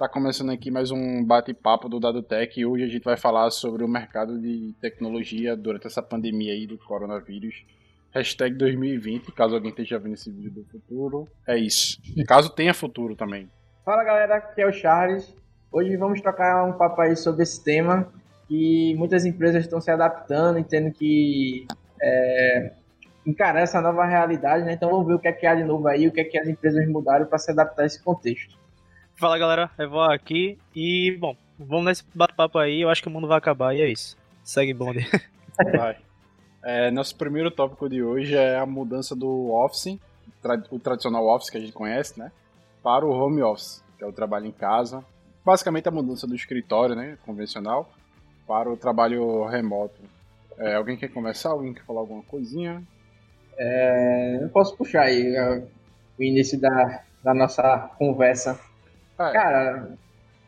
[0.00, 3.50] Está começando aqui mais um bate-papo do Dado Tech e hoje a gente vai falar
[3.50, 7.66] sobre o mercado de tecnologia durante essa pandemia aí do coronavírus.
[8.10, 11.28] Hashtag 2020, caso alguém esteja vendo esse vídeo do futuro.
[11.46, 12.00] É isso.
[12.26, 13.50] Caso tenha futuro também.
[13.84, 15.36] Fala galera, aqui é o Charles.
[15.70, 18.10] Hoje vamos trocar um papo aí sobre esse tema
[18.48, 21.66] que muitas empresas estão se adaptando e tendo que
[22.00, 22.72] é,
[23.26, 24.72] encarar essa nova realidade, né?
[24.72, 26.38] Então vamos ver o que é que há de novo aí, o que é que
[26.38, 28.59] as empresas mudaram para se adaptar a esse contexto.
[29.20, 33.10] Fala galera, eu vou aqui e, bom, vamos nesse bate-papo aí, eu acho que o
[33.10, 34.16] mundo vai acabar e é isso.
[34.42, 35.06] Segue bonde.
[35.76, 35.98] Vai.
[36.64, 39.98] É, nosso primeiro tópico de hoje é a mudança do Office,
[40.70, 42.32] o tradicional Office que a gente conhece, né?
[42.82, 45.04] Para o Home Office, que é o trabalho em casa.
[45.44, 47.18] Basicamente a mudança do escritório, né?
[47.26, 47.92] Convencional,
[48.48, 50.00] para o trabalho remoto.
[50.56, 51.50] É, alguém quer começar?
[51.50, 52.82] Alguém quer falar alguma coisinha?
[53.58, 55.30] É, eu posso puxar aí
[56.18, 58.69] o início da, da nossa conversa.
[59.32, 59.98] Cara,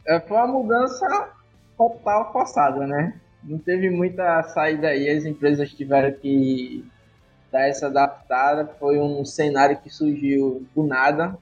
[0.07, 1.29] é, foi uma mudança
[1.77, 3.21] total forçada, né?
[3.45, 6.83] Não teve muita saída aí, as empresas tiveram que
[7.51, 8.67] dar essa adaptada.
[8.79, 11.37] Foi um cenário que surgiu do nada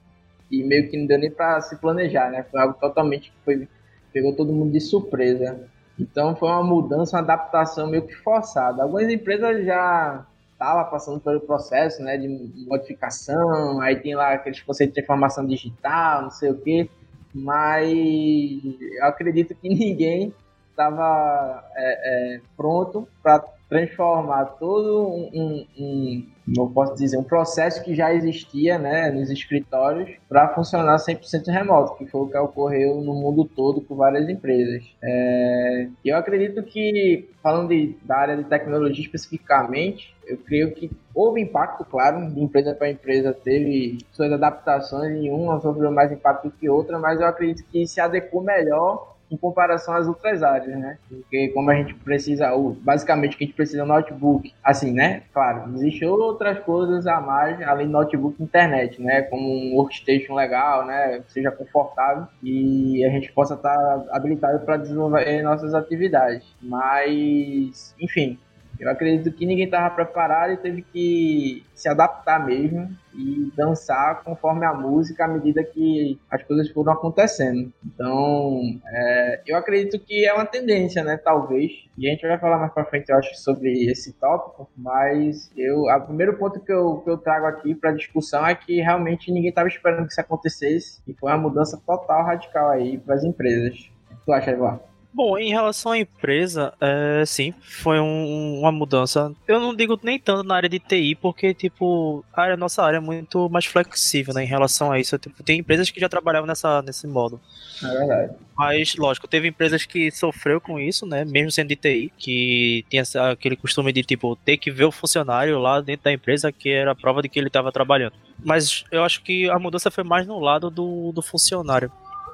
[0.49, 2.43] e meio que não deu nem para se planejar, né?
[2.51, 3.69] Foi algo totalmente que foi,
[4.11, 5.57] pegou todo mundo de surpresa.
[5.97, 8.83] Então foi uma mudança, uma adaptação meio que forçada.
[8.83, 12.27] Algumas empresas já estavam passando pelo processo né, de
[12.67, 16.89] modificação, aí tem lá aqueles conceitos de informação digital, não sei o quê
[17.33, 20.33] mas eu acredito que ninguém
[20.69, 27.81] estava é, é, pronto para transformar todo um, um, um, não posso dizer, um processo
[27.85, 32.99] que já existia né, nos escritórios para funcionar 100% remoto, que foi o que ocorreu
[32.99, 34.83] no mundo todo com várias empresas.
[35.01, 41.39] É, eu acredito que, falando de, da área de tecnologia especificamente, eu creio que houve
[41.39, 46.67] impacto, claro, de empresa para empresa, teve suas adaptações e uma sofreu mais impacto que
[46.67, 50.97] outra, mas eu acredito que se adequou melhor em comparação às outras áreas, né?
[51.07, 52.51] Porque como a gente precisa,
[52.81, 55.23] basicamente o que a gente precisa é um notebook, assim, né?
[55.33, 59.21] Claro, existem outras coisas a mais, além do notebook e internet, né?
[59.23, 61.21] Como um workstation legal, né?
[61.27, 66.45] Seja confortável e a gente possa estar habilitado para desenvolver nossas atividades.
[66.61, 68.37] Mas, enfim,
[68.81, 74.65] eu acredito que ninguém estava preparado e teve que se adaptar mesmo e dançar conforme
[74.65, 77.71] a música à medida que as coisas foram acontecendo.
[77.85, 81.15] Então, é, eu acredito que é uma tendência, né?
[81.15, 81.71] Talvez.
[81.95, 84.67] E a gente vai falar mais para frente, eu acho, sobre esse tópico.
[84.75, 88.81] Mas eu, o primeiro ponto que eu, que eu trago aqui para discussão é que
[88.81, 93.13] realmente ninguém estava esperando que isso acontecesse e foi uma mudança total, radical aí para
[93.13, 93.91] as empresas.
[94.09, 94.90] O que tu acha, Eduardo?
[95.13, 99.33] Bom, em relação à empresa, é, sim, foi um, uma mudança.
[99.45, 102.97] Eu não digo nem tanto na área de TI, porque, tipo, a área, nossa área
[102.97, 105.17] é muito mais flexível, né, em relação a isso.
[105.17, 107.41] Tipo, tem empresas que já trabalhavam nessa, nesse modo.
[107.83, 108.33] É verdade.
[108.57, 113.03] Mas, lógico, teve empresas que sofreu com isso, né, mesmo sendo de TI, que tinha
[113.29, 116.91] aquele costume de, tipo, ter que ver o funcionário lá dentro da empresa, que era
[116.91, 118.13] a prova de que ele estava trabalhando.
[118.43, 121.91] Mas eu acho que a mudança foi mais no lado do, do funcionário.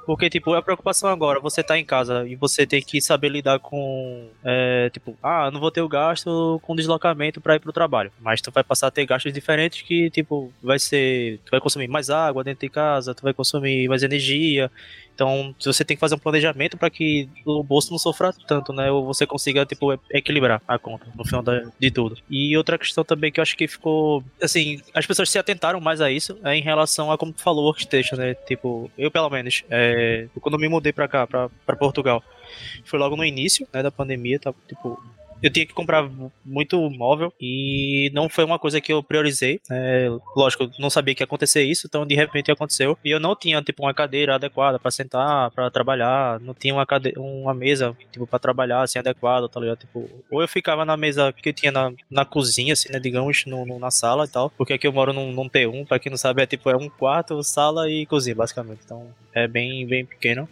[0.07, 3.59] Porque, tipo, a preocupação agora, você tá em casa e você tem que saber lidar
[3.59, 8.09] com, é, tipo, ah, não vou ter o gasto com deslocamento para ir pro trabalho.
[8.21, 11.89] Mas tu vai passar a ter gastos diferentes que, tipo, vai ser, tu vai consumir
[11.89, 14.71] mais água dentro de casa, tu vai consumir mais energia.
[15.17, 18.91] Então, você tem que fazer um planejamento para que o bolso não sofra tanto, né?
[18.91, 21.43] Ou você consiga, tipo, equilibrar a conta no final
[21.79, 22.15] de tudo.
[22.29, 26.01] E outra questão também que eu acho que ficou, assim, as pessoas se atentaram mais
[26.01, 28.35] a isso, é em relação a como tu falou, workstation, né?
[28.35, 32.23] Tipo, eu pelo menos, é, quando me mudei para cá, para Portugal,
[32.85, 35.01] foi logo no início, né, da pandemia, tá, tipo,
[35.41, 36.09] eu tinha que comprar
[36.43, 39.61] muito móvel e não foi uma coisa que eu priorizei.
[39.69, 42.97] É, lógico, não sabia que ia acontecer isso, então de repente aconteceu.
[43.03, 46.85] E eu não tinha tipo uma cadeira adequada para sentar, para trabalhar, não tinha uma
[46.85, 49.79] cadeira, uma mesa tipo para trabalhar assim adequada, tá ligado?
[49.79, 53.45] Tipo, ou eu ficava na mesa que eu tinha na, na cozinha assim, né, digamos,
[53.45, 56.09] no, no, na sala e tal, porque aqui eu moro num, num T1, para quem
[56.09, 58.81] não sabe, é tipo é um quarto, sala e cozinha basicamente.
[58.83, 60.49] Então, é bem bem pequeno.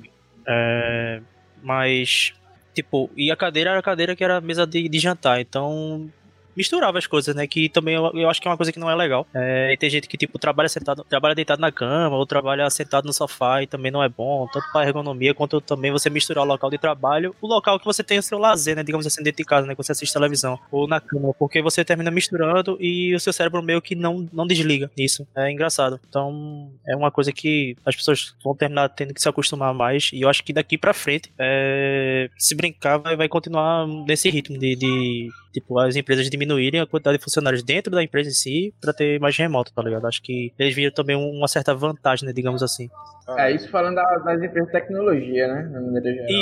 [0.48, 1.22] É,
[1.64, 2.34] mas
[2.76, 5.40] Tipo, e a cadeira era a cadeira que era a mesa de, de jantar.
[5.40, 6.12] Então,
[6.56, 7.46] misturava as coisas, né?
[7.48, 9.28] Que também eu, eu, acho que é uma coisa que não é legal.
[9.34, 13.06] É, e tem gente que, tipo, trabalha sentado, trabalha deitado na cama, ou trabalha sentado
[13.06, 16.48] no sofá e também não é bom, tanto para ergonomia quanto também você misturar o
[16.48, 18.84] local de trabalho, o local que você tem o seu lazer, né?
[18.84, 19.76] Digamos assim, dentro de casa, né?
[19.76, 23.62] Que você assiste televisão, ou na cama, porque você termina misturando e o seu cérebro
[23.62, 25.28] meio que não, não desliga isso.
[25.36, 26.00] É engraçado.
[26.08, 30.22] Então, é uma coisa que as pessoas vão terminar tendo que se acostumar mais, e
[30.22, 34.76] eu acho que daqui para frente, é, se brincar, vai, vai continuar nesse ritmo de,
[34.76, 38.92] de Tipo, as empresas diminuírem a quantidade de funcionários dentro da empresa em si para
[38.92, 40.06] ter mais remoto, tá ligado?
[40.06, 42.90] Acho que eles viram também uma certa vantagem, né, digamos assim.
[43.38, 45.72] É, isso falando das empresas de tecnologia, né?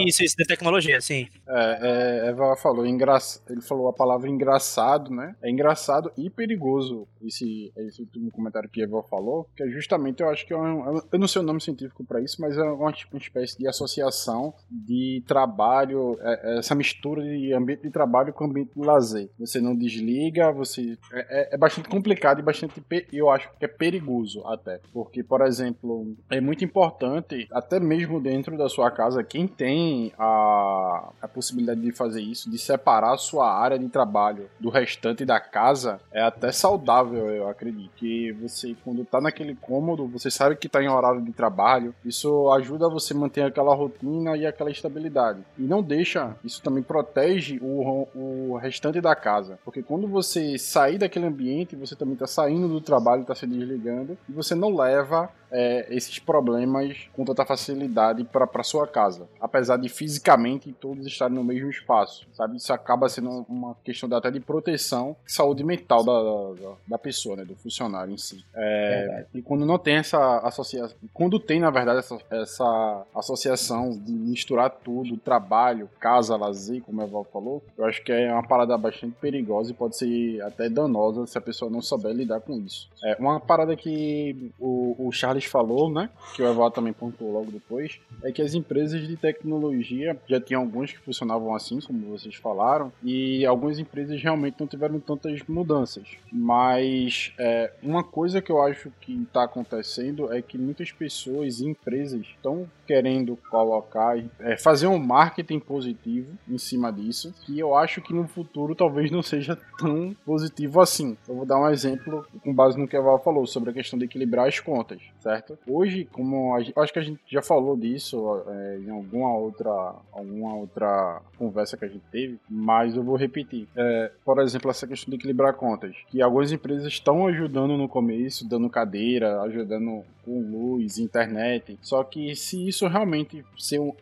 [0.08, 1.28] Isso, isso, de tecnologia, sim.
[1.48, 3.20] É, é Eva falou, engra...
[3.50, 5.36] ele falou a palavra engraçado, né?
[5.44, 10.30] É engraçado e perigoso esse, esse último comentário que Eva falou, que é justamente, eu
[10.30, 12.90] acho que é um, eu não sei o nome científico para isso, mas é uma,
[12.90, 18.46] uma espécie de associação de trabalho, é, é, essa mistura de ambiente de trabalho com
[18.46, 19.03] ambiente de lazer.
[19.40, 20.98] Você não desliga, você...
[21.12, 25.42] É, é, é bastante complicado e bastante, eu acho que é perigoso até, porque, por
[25.42, 31.82] exemplo, é muito importante, até mesmo dentro da sua casa, quem tem a, a possibilidade
[31.82, 36.22] de fazer isso, de separar a sua área de trabalho do restante da casa, é
[36.22, 37.74] até saudável, eu acredito.
[37.96, 42.52] Que você, quando tá naquele cômodo, você sabe que tá em horário de trabalho, isso
[42.52, 45.42] ajuda você a manter aquela rotina e aquela estabilidade.
[45.58, 49.60] E não deixa, isso também protege o, o restante da casa.
[49.64, 54.18] Porque quando você sair daquele ambiente, você também tá saindo do trabalho, tá se desligando,
[54.28, 59.30] e você não leva é, esses problemas com tanta facilidade para sua casa.
[59.40, 62.58] Apesar de fisicamente todos estarem no mesmo espaço, sabe?
[62.58, 66.12] Isso acaba sendo uma questão até de proteção saúde mental da,
[66.54, 67.46] da, da pessoa, né?
[67.46, 68.44] Do funcionário em si.
[68.56, 74.12] É, e quando não tem essa associação, quando tem, na verdade, essa, essa associação de
[74.12, 78.73] misturar tudo, trabalho, casa, lazer, como a Val falou, eu acho que é uma parada
[78.78, 82.90] bastante perigosa e pode ser até danosa se a pessoa não souber lidar com isso.
[83.04, 86.10] É uma parada que o, o Charles falou, né?
[86.36, 90.62] Que o Evaldo também pontuou logo depois, é que as empresas de tecnologia já tinham
[90.62, 96.08] alguns que funcionavam assim, como vocês falaram, e algumas empresas realmente não tiveram tantas mudanças.
[96.32, 101.68] Mas é, uma coisa que eu acho que está acontecendo é que muitas pessoas e
[101.68, 108.02] empresas estão querendo colocar, é, fazer um marketing positivo em cima disso, que eu acho
[108.02, 111.18] que no futuro talvez não seja tão positivo assim.
[111.28, 114.00] Eu vou dar um exemplo com base no que a Val falou sobre a questão
[114.00, 115.58] de equilibrar as contas, certo?
[115.68, 120.56] Hoje, como a, acho que a gente já falou disso é, em alguma outra, alguma
[120.56, 123.68] outra conversa que a gente teve, mas eu vou repetir.
[123.76, 128.48] É, por exemplo, essa questão de equilibrar contas, que algumas empresas estão ajudando no começo,
[128.48, 131.78] dando cadeira, ajudando com luz, internet.
[131.82, 133.44] Só que se isso realmente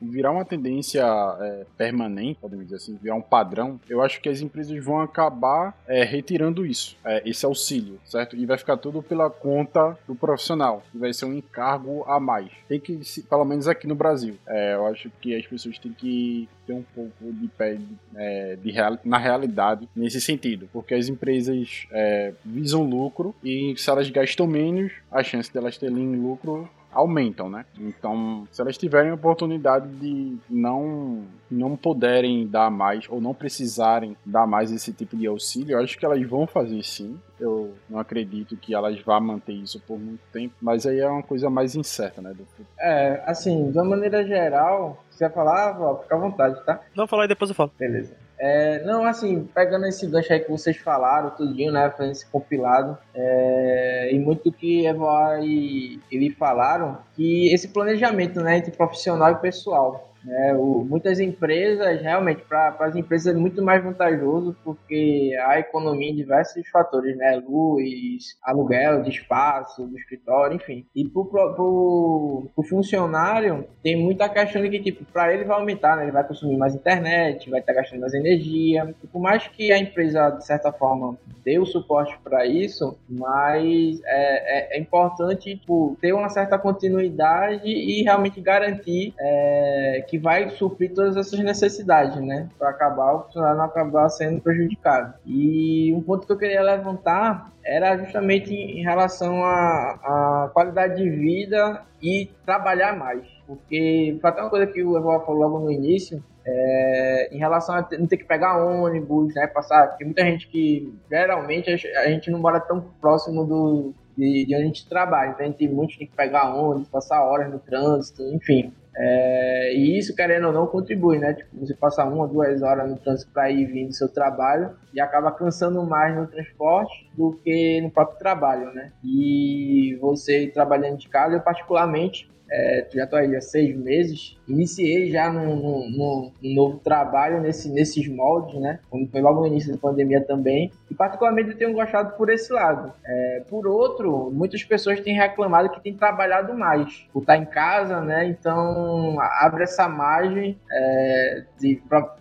[0.02, 4.42] virar uma tendência é, permanente, podemos dizer assim, virar um padrão, eu acho que as
[4.42, 8.36] empresas vão acabar é, retirando isso, é, esse auxílio, certo?
[8.36, 10.84] E vai ficar tudo pela conta do profissional.
[10.94, 12.50] E vai ser um encargo a mais.
[12.68, 16.48] Tem que, pelo menos aqui no Brasil, é, eu acho que as pessoas têm que
[16.66, 21.10] ter um pouco de pé de, é, de real, na realidade nesse sentido, porque as
[21.10, 27.50] empresas é, visam lucro e se elas gastam menos, a chance delas terem lucro aumentam,
[27.50, 27.66] né?
[27.80, 34.16] Então, se elas tiverem a oportunidade de não não puderem dar mais ou não precisarem
[34.26, 37.20] dar mais esse tipo de auxílio, eu acho que elas vão fazer sim.
[37.40, 41.24] Eu não acredito que elas vá manter isso por muito tempo, mas aí é uma
[41.24, 42.34] coisa mais incerta, né?
[42.34, 42.46] Do...
[42.80, 46.82] É, assim, de uma maneira geral, se você falar, fica à vontade, tá?
[46.96, 47.72] Não, falar e depois eu falo.
[47.78, 48.16] Beleza.
[48.44, 52.98] É, não, assim, pegando esse gancho aí que vocês falaram, tudinho, né, fazendo esse compilado,
[53.14, 59.36] é, e muito que Evoar e ele falaram, que esse planejamento, né, entre profissional e
[59.36, 65.60] pessoal, é, o, muitas empresas, realmente, para as empresas é muito mais vantajoso porque a
[65.60, 67.42] economia em diversos fatores, né?
[67.48, 70.86] Luz, aluguel de espaço, do escritório, enfim.
[70.96, 76.04] E para o funcionário, tem muita questão de que, tipo, para ele vai aumentar, né?
[76.04, 78.94] Ele vai consumir mais internet, vai estar gastando mais energia.
[79.04, 84.02] E por mais que a empresa, de certa forma, dê o suporte para isso, mas
[84.06, 90.50] é, é, é importante, tipo, ter uma certa continuidade e realmente garantir é, que vai
[90.50, 92.50] suprir todas essas necessidades, né?
[92.60, 95.14] Para acabar o funcionário não acabar sendo prejudicado.
[95.26, 101.10] E um ponto que eu queria levantar era justamente em relação à, à qualidade de
[101.10, 103.26] vida e trabalhar mais.
[103.48, 107.88] Porque, até uma coisa que o Evo falou logo no início, é, em relação a
[107.98, 112.40] não ter que pegar ônibus, né, passar, porque muita gente que, geralmente, a gente não
[112.40, 115.94] mora tão próximo do, de, de onde a gente trabalha, então a gente tem muitos
[115.94, 118.74] que tem que pegar ônibus, passar horas no trânsito, enfim.
[118.96, 121.34] É, e isso, querendo ou não, contribui, né?
[121.34, 125.00] Tipo, você passa uma, duas horas no trânsito para ir vir do seu trabalho e
[125.00, 128.92] acaba cansando mais no transporte do que no próprio trabalho, né?
[129.04, 135.10] E você trabalhando de casa, eu particularmente é, já estou aí há seis meses, iniciei
[135.10, 138.80] já num, novo trabalho nesse, nesses moldes, né?
[138.90, 140.70] Quando foi logo no início da pandemia também.
[140.90, 142.92] E particularmente eu tenho gostado por esse lado.
[143.06, 147.08] É, por outro, muitas pessoas têm reclamado que têm trabalhado mais.
[147.14, 148.28] Por estar em casa, né?
[148.28, 151.44] Então abre essa margem é,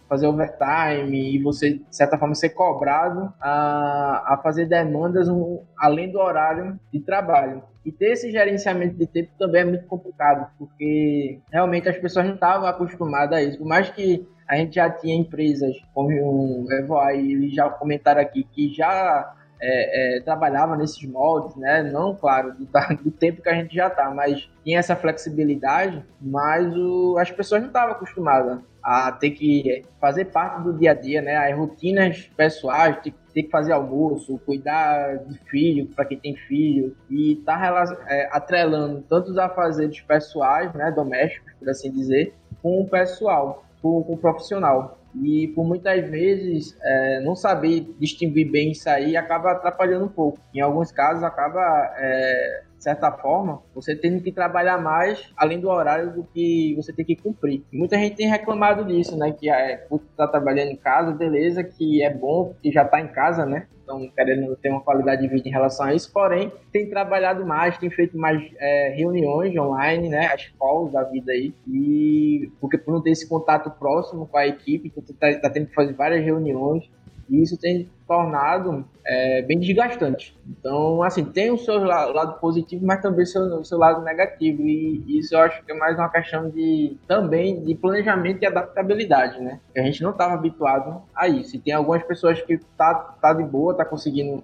[0.08, 6.12] fazer overtime e você, de certa forma, ser cobrado a, a fazer demandas um, além
[6.12, 7.62] do horário de trabalho.
[7.86, 12.34] E ter esse gerenciamento de tempo também é muito complicado, porque realmente as pessoas não
[12.34, 13.56] estavam acostumadas a isso.
[13.56, 18.44] Por mais que a gente já tinha empresas, como o Evoai, eles já comentaram aqui,
[18.44, 21.82] que já é, é, trabalhava nesses moldes, né?
[21.82, 22.66] Não, claro, do,
[23.04, 27.60] do, tempo que a gente já está, mas tinha essa flexibilidade, mas o, as pessoas
[27.60, 31.36] não estavam acostumadas a ter que fazer parte do dia a dia, né?
[31.36, 36.96] As rotinas pessoais, ter, ter que fazer almoço, cuidar de filho, para quem tem filho,
[37.10, 42.88] e tá é, atrelando tanto os afazeres pessoais, né, domésticos, por assim dizer, com o
[42.88, 44.99] pessoal, com, com o profissional.
[45.14, 50.38] E por muitas vezes é, não saber distinguir bem isso aí acaba atrapalhando um pouco.
[50.54, 51.60] Em alguns casos acaba
[51.96, 56.90] é, de certa forma, você tem que trabalhar mais além do horário do que você
[56.94, 57.62] tem que cumprir.
[57.70, 59.30] Muita gente tem reclamado disso, né?
[59.32, 62.98] Que é, por estar tá trabalhando em casa, beleza, que é bom, que já está
[62.98, 63.66] em casa, né?
[63.82, 67.76] Então, querendo ter uma qualidade de vida em relação a isso, porém, tem trabalhado mais,
[67.76, 70.28] tem feito mais é, reuniões online, né?
[70.32, 71.52] As calls da vida aí.
[71.68, 75.66] E porque por não ter esse contato próximo com a equipe, então tá, tá tendo
[75.66, 76.88] que fazer várias reuniões.
[77.28, 80.36] E isso tem tornado é, bem desgastante.
[80.46, 84.62] Então, assim, tem o seu lado positivo, mas também o seu, o seu lado negativo.
[84.62, 89.40] E isso eu acho que é mais uma questão de também de planejamento e adaptabilidade,
[89.40, 89.60] né?
[89.76, 91.54] A gente não estava habituado a isso.
[91.54, 94.42] E tem algumas pessoas que tá, tá de boa, tá conseguindo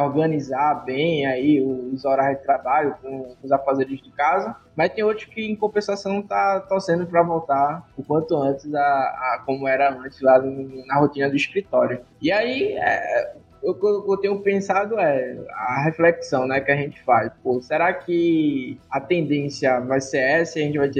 [0.00, 5.26] organizar bem aí os horários de trabalho com os afazeres de casa, mas tem outros
[5.26, 10.20] que em compensação tá torcendo para voltar o quanto antes a, a, como era antes
[10.22, 10.40] lá
[10.86, 12.00] na rotina do escritório.
[12.20, 13.01] E aí é,
[13.62, 17.32] o que eu tenho pensado é a reflexão né, que a gente faz.
[17.42, 20.90] Pô, será que a tendência vai ser essa e a gente vai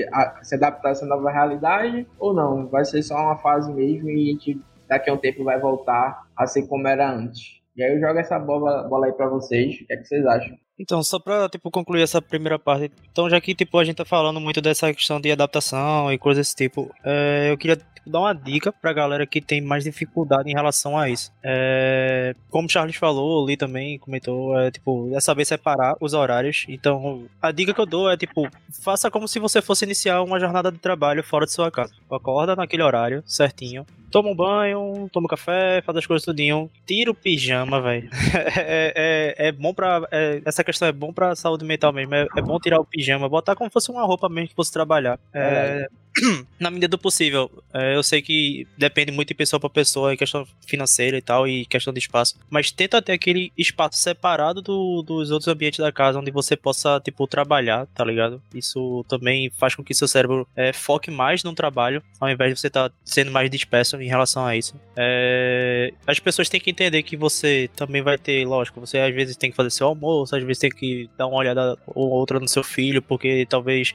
[0.43, 2.07] se adaptar a essa nova realidade?
[2.19, 2.69] Ou não?
[2.69, 6.23] Vai ser só uma fase mesmo e a gente daqui a um tempo vai voltar
[6.37, 7.61] a ser como era antes?
[7.75, 9.75] E aí eu jogo essa bola, bola aí para vocês.
[9.75, 10.57] O que, é que vocês acham?
[10.79, 14.05] Então, só pra, tipo, concluir essa primeira parte, então já que, tipo, a gente tá
[14.05, 18.21] falando muito dessa questão de adaptação e coisas desse tipo, é, eu queria tipo, dar
[18.21, 21.33] uma dica pra galera que tem mais dificuldade em relação a isso.
[21.43, 26.65] É, como o Charles falou, ali também comentou, é, tipo, é saber separar os horários.
[26.69, 28.49] Então, a dica que eu dou é, tipo,
[28.83, 31.93] faça como se você fosse iniciar uma jornada de trabalho fora de sua casa.
[32.11, 37.11] Acorda naquele horário, certinho, toma um banho, toma um café, faz as coisas tudinho, tira
[37.11, 38.09] o pijama, velho.
[38.57, 40.07] é, é, é, bom pra.
[40.13, 42.15] É, essa questão é bom pra saúde mental mesmo.
[42.15, 45.19] É, é, bom tirar o pijama, botar como fosse uma roupa mesmo que fosse trabalhar.
[45.33, 45.89] É,
[46.59, 47.51] na medida do possível.
[47.73, 51.47] É, eu sei que depende muito de pessoa para pessoa, em questão financeira e tal,
[51.47, 52.37] e questão de espaço.
[52.51, 57.01] Mas tenta ter aquele espaço separado do, dos outros ambientes da casa, onde você possa,
[57.01, 58.43] tipo, trabalhar, tá ligado?
[58.55, 62.61] Isso também faz com que seu cérebro é, foque mais no trabalho, ao invés de
[62.61, 64.75] você estar tá sendo mais disperso em relação a isso.
[64.97, 69.37] É, as pessoas têm que entender que você também vai ter, lógico, você às vezes
[69.37, 72.49] tem que fazer seu almoço, às vezes tem que dar uma olhada ou outra no
[72.49, 73.95] seu filho, porque talvez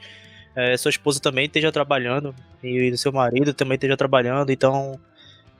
[0.54, 4.98] é, sua esposa também esteja trabalhando e seu marido também esteja trabalhando, então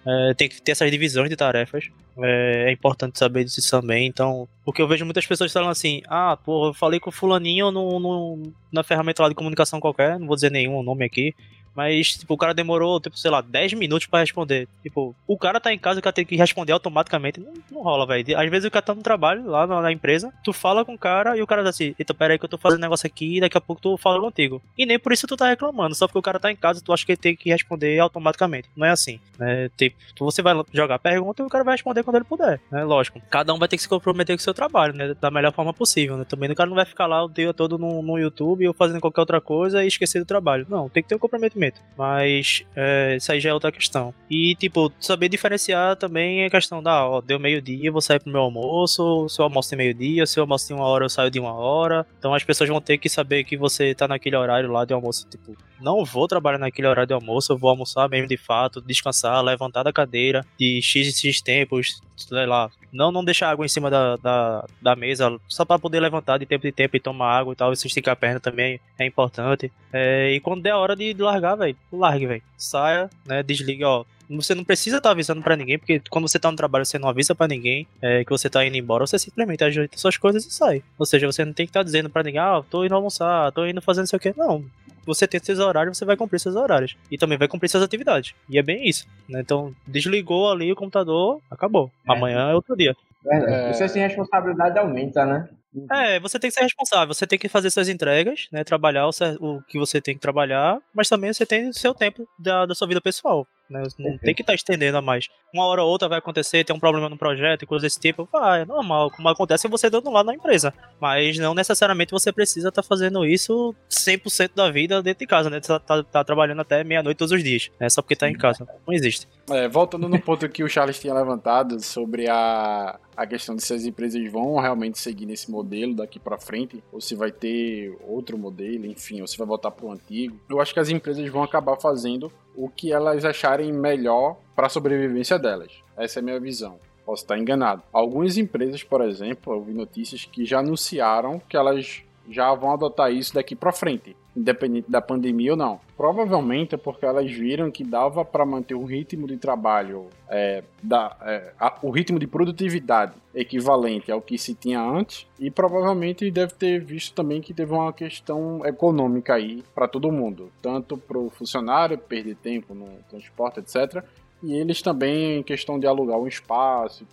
[0.07, 1.90] é, tem que ter essas divisões de tarefas.
[2.21, 4.07] É, é, importante saber disso também.
[4.07, 7.71] Então, porque eu vejo muitas pessoas falando assim: ah, pô, eu falei com o Fulaninho
[7.71, 11.35] no, no, na ferramenta lá de comunicação qualquer, não vou dizer nenhum nome aqui.
[11.78, 14.66] Mas, tipo, o cara demorou, tipo, sei lá, 10 minutos para responder.
[14.82, 17.38] Tipo, o cara tá em casa, o cara tem que responder automaticamente.
[17.38, 18.37] Não, não rola, velho.
[18.37, 20.99] Às vezes o cara tá no trabalho, lá na, na, empresa, tu fala com o
[20.99, 23.37] cara e o cara diz assim, eita, pera aí que eu tô fazendo negócio aqui
[23.37, 24.61] e daqui a pouco tu fala contigo.
[24.76, 26.92] E nem por isso tu tá reclamando, só porque o cara tá em casa, tu
[26.92, 28.68] acha que ele tem que responder automaticamente.
[28.76, 29.70] Não é assim, né?
[29.76, 32.82] Tipo, você vai jogar pergunta e o cara vai responder quando ele puder, né?
[32.82, 33.23] Lógico.
[33.30, 35.14] Cada um vai ter que se comprometer com o seu trabalho, né?
[35.20, 36.25] Da melhor forma possível, né?
[36.25, 39.00] Também o cara não vai ficar lá o dia todo no, no YouTube ou fazendo
[39.00, 40.66] qualquer outra coisa e esquecer do trabalho.
[40.68, 44.14] Não, tem que ter um comprometimento mas é, isso aí já é outra questão.
[44.30, 48.42] E, tipo, saber diferenciar também a questão da, ó, deu meio-dia, vou sair pro meu
[48.42, 51.40] almoço, se o almoço tem meio-dia, se o almoço tem uma hora, eu saio de
[51.40, 52.06] uma hora.
[52.18, 55.28] Então as pessoas vão ter que saber que você tá naquele horário lá de almoço,
[55.28, 59.42] tipo, não vou trabalhar naquele horário de almoço, eu vou almoçar mesmo de fato, descansar,
[59.42, 62.70] levantar da cadeira de X e X tempos, sei lá.
[62.92, 66.47] Não, não deixar água em cima da, da, da mesa, só para poder levantar de
[66.47, 67.75] tempo em tempo e tomar água e tal.
[67.76, 69.70] Se esticar a perna também é importante.
[69.92, 72.42] É, e quando der a hora de largar, velho, largue, velho.
[72.56, 73.42] Saia, né?
[73.42, 74.04] Desliga, ó
[74.37, 76.99] você não precisa estar tá avisando para ninguém, porque quando você tá no trabalho, você
[76.99, 80.44] não avisa para ninguém é, que você tá indo embora, você simplesmente ajeita suas coisas
[80.44, 80.82] e sai.
[80.99, 83.50] Ou seja, você não tem que estar tá dizendo para ninguém, ah, tô indo almoçar,
[83.52, 84.35] tô indo fazendo isso aqui.
[84.37, 84.64] Não.
[85.09, 86.95] Você tem seus horários, você vai cumprir seus horários.
[87.11, 88.35] E também vai cumprir suas atividades.
[88.47, 89.07] E é bem isso.
[89.27, 89.41] Né?
[89.41, 91.91] Então, desligou ali o computador, acabou.
[92.07, 92.12] É.
[92.12, 92.95] Amanhã é outro dia.
[93.25, 93.53] Verdade.
[93.53, 93.73] É...
[93.73, 95.49] Você sem responsabilidade aumenta, né?
[95.91, 98.65] É, você tem que ser responsável, você tem que fazer suas entregas, né?
[98.65, 99.11] Trabalhar o,
[99.41, 102.75] o que você tem que trabalhar, mas também você tem o seu tempo da, da
[102.75, 103.47] sua vida pessoal.
[103.68, 103.82] Né?
[103.98, 105.28] Não tem que estar tá estendendo a mais.
[105.52, 108.28] Uma hora ou outra vai acontecer, tem um problema no projeto e coisas desse tipo.
[108.32, 109.10] Vai, é normal.
[109.10, 110.72] Como acontece você dando lá na empresa.
[111.00, 115.50] Mas não necessariamente você precisa estar tá fazendo isso 100% da vida dentro de casa,
[115.50, 115.60] né?
[115.60, 117.88] Você tá, tá trabalhando até meia-noite todos os dias, né?
[117.88, 118.66] Só porque tá em casa.
[118.87, 119.28] Não existe.
[119.50, 123.75] É, voltando no ponto que o Charles tinha levantado sobre a, a questão de se
[123.75, 128.38] as empresas vão realmente seguir nesse modelo daqui para frente, ou se vai ter outro
[128.38, 130.38] modelo, enfim, ou se vai voltar para o antigo.
[130.48, 134.71] Eu acho que as empresas vão acabar fazendo o que elas acharem melhor para a
[134.71, 135.73] sobrevivência delas.
[135.97, 136.79] Essa é a minha visão.
[137.05, 137.83] Posso estar enganado.
[137.93, 143.11] Algumas empresas, por exemplo, eu vi notícias que já anunciaram que elas já vão adotar
[143.11, 145.80] isso daqui para frente, independente da pandemia ou não.
[145.97, 151.16] Provavelmente é porque elas viram que dava para manter um ritmo de trabalho, é, da,
[151.23, 156.54] é, a, o ritmo de produtividade equivalente ao que se tinha antes, e provavelmente deve
[156.54, 161.30] ter visto também que teve uma questão econômica aí para todo mundo, tanto para o
[161.30, 164.04] funcionário perder tempo no transporte, etc.,
[164.42, 167.07] e eles também em questão de alugar um espaço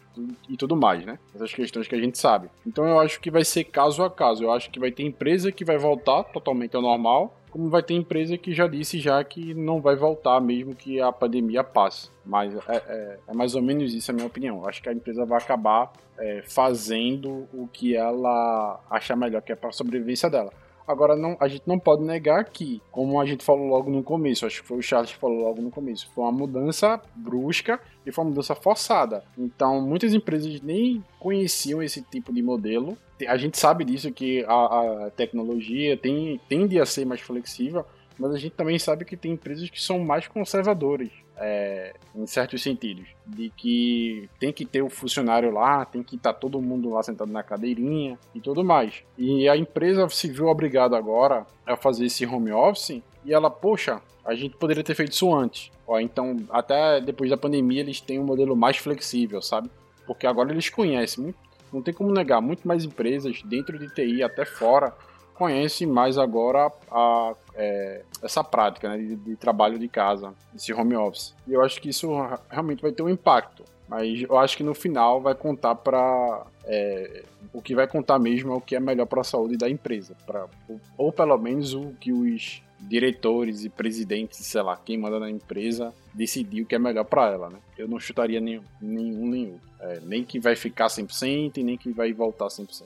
[0.48, 1.18] e tudo mais, né?
[1.34, 2.50] Essas questões que a gente sabe.
[2.66, 4.44] Então eu acho que vai ser caso a caso.
[4.44, 7.94] Eu acho que vai ter empresa que vai voltar totalmente ao normal, como vai ter
[7.94, 12.10] empresa que já disse já que não vai voltar mesmo que a pandemia passe.
[12.26, 14.58] Mas é, é, é mais ou menos isso a minha opinião.
[14.58, 19.52] Eu acho que a empresa vai acabar é, fazendo o que ela achar melhor, que
[19.52, 20.52] é para a sobrevivência dela.
[20.88, 24.46] Agora, não, a gente não pode negar que, como a gente falou logo no começo,
[24.46, 28.12] acho que foi o Charles que falou logo no começo, foi uma mudança brusca e
[28.12, 29.24] foi uma mudança forçada.
[29.38, 32.96] Então, muitas empresas nem conheciam esse tipo de modelo.
[33.28, 37.84] A gente sabe disso, que a, a tecnologia tem, tende a ser mais flexível,
[38.20, 42.62] mas a gente também sabe que tem empresas que são mais conservadoras é, em certos
[42.62, 46.62] sentidos, de que tem que ter o um funcionário lá, tem que estar tá todo
[46.62, 49.04] mundo lá sentado na cadeirinha e tudo mais.
[49.18, 54.02] E a empresa se viu obrigada agora a fazer esse home office e ela, poxa,
[54.24, 55.72] a gente poderia ter feito isso antes.
[55.88, 59.70] Ó, então, até depois da pandemia, eles têm um modelo mais flexível, sabe?
[60.08, 61.34] Porque agora eles conhecem,
[61.72, 64.94] não tem como negar, muito mais empresas dentro de TI, até fora,
[65.36, 70.96] conhecem mais agora a, é, essa prática né, de, de, trabalho de casa, esse home
[70.96, 71.34] office.
[71.48, 72.10] E eu acho que isso
[72.50, 73.64] realmente vai ter um impacto.
[73.88, 76.46] Mas eu acho que no final vai contar para.
[76.64, 79.70] É, o que vai contar mesmo é o que é melhor para a saúde da
[79.70, 80.16] empresa.
[80.26, 85.20] Pra, ou, ou pelo menos o que os diretores e presidentes, sei lá, quem manda
[85.20, 87.60] na empresa, decidir o que é melhor para ela, né?
[87.78, 89.62] Eu não chutaria nenhum, nenhum outro.
[89.80, 92.84] É, nem que vai ficar 100% e nem que vai voltar 100%.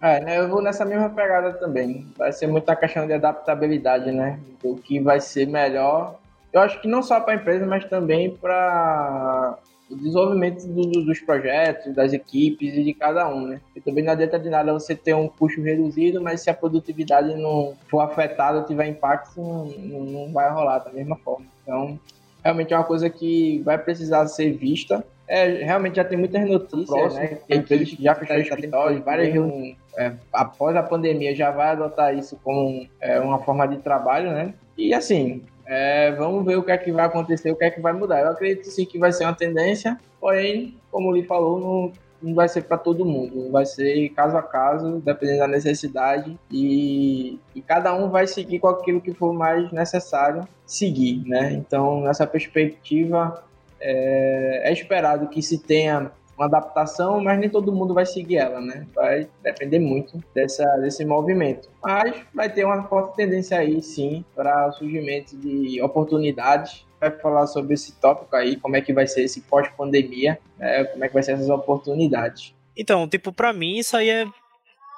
[0.00, 2.06] É, né, eu vou nessa mesma pegada também.
[2.16, 4.40] Vai ser muita questão de adaptabilidade, né?
[4.62, 6.18] O que vai ser melhor.
[6.52, 9.58] Eu acho que não só para a empresa, mas também para
[9.90, 13.60] o desenvolvimento do, dos projetos, das equipes e de cada um, né?
[13.76, 17.34] E também não adianta de nada você ter um custo reduzido, mas se a produtividade
[17.34, 21.44] não for afetada, tiver impacto, não, não vai rolar da mesma forma.
[21.62, 22.00] Então,
[22.42, 26.88] realmente é uma coisa que vai precisar ser vista é, realmente já tem muitas notícias,
[26.88, 27.38] Próximo, né?
[27.46, 29.76] Tem que já fecharam escritórios, várias reuniões.
[29.96, 34.54] É, após a pandemia já vai adotar isso como é, uma forma de trabalho, né?
[34.76, 37.80] E assim, é, vamos ver o que é que vai acontecer, o que é que
[37.80, 38.20] vai mudar.
[38.20, 42.34] Eu acredito sim que vai ser uma tendência, porém, como o Lee falou, não, não
[42.34, 47.62] vai ser para todo mundo, vai ser caso a caso, dependendo da necessidade, e, e,
[47.62, 51.52] cada um vai seguir com aquilo que for mais necessário seguir, né?
[51.52, 53.42] Então, nessa perspectiva,
[53.80, 58.62] é, é esperado que se tenha uma adaptação, mas nem todo mundo vai seguir ela,
[58.62, 58.86] né?
[58.94, 61.68] Vai depender muito dessa, desse movimento.
[61.82, 66.86] Mas vai ter uma forte tendência aí, sim, para o surgimento de oportunidades.
[66.98, 70.84] Vai falar sobre esse tópico aí, como é que vai ser esse pós-pandemia, né?
[70.84, 72.54] como é que vai ser essas oportunidades.
[72.74, 74.26] Então, tipo, para mim isso aí é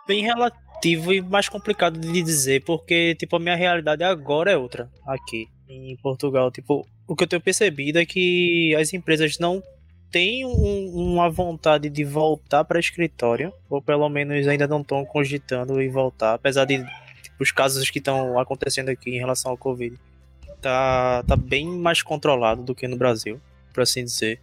[0.07, 4.89] bem relativo e mais complicado de dizer, porque, tipo, a minha realidade agora é outra
[5.07, 6.51] aqui em Portugal.
[6.53, 9.63] Tipo, o que eu tenho percebido é que as empresas não
[10.13, 15.81] têm um, uma vontade de voltar para escritório, ou pelo menos ainda não estão cogitando
[15.81, 16.85] em voltar, apesar de
[17.23, 19.99] tipo, os casos que estão acontecendo aqui em relação ao Covid.
[20.61, 23.41] tá, tá bem mais controlado do que no Brasil,
[23.73, 24.39] por assim dizer.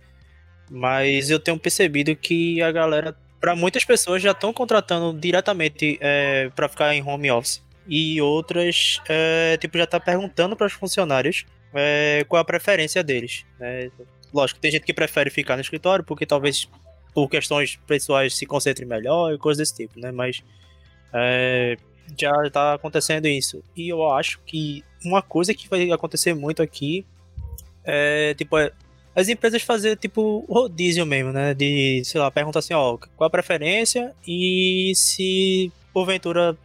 [0.70, 6.50] Mas eu tenho percebido que a galera, para muitas pessoas, já estão contratando diretamente é,
[6.56, 7.64] para ficar em home office.
[7.88, 13.46] E outras, é, tipo, já tá perguntando para os funcionários é, qual a preferência deles.
[13.60, 13.90] Né?
[14.34, 16.70] Lógico, tem gente que prefere ficar no escritório porque talvez
[17.14, 20.12] por questões pessoais se concentre melhor e coisas desse tipo, né?
[20.12, 20.44] Mas
[21.14, 21.78] é,
[22.18, 23.64] já está acontecendo isso.
[23.76, 27.06] E eu acho que uma coisa que vai acontecer muito aqui
[27.84, 28.72] é, tipo, é,
[29.16, 31.54] as empresas fazer, tipo, rodízio mesmo, né?
[31.54, 36.56] De, sei lá, pergunta assim, ó, qual a preferência e se porventura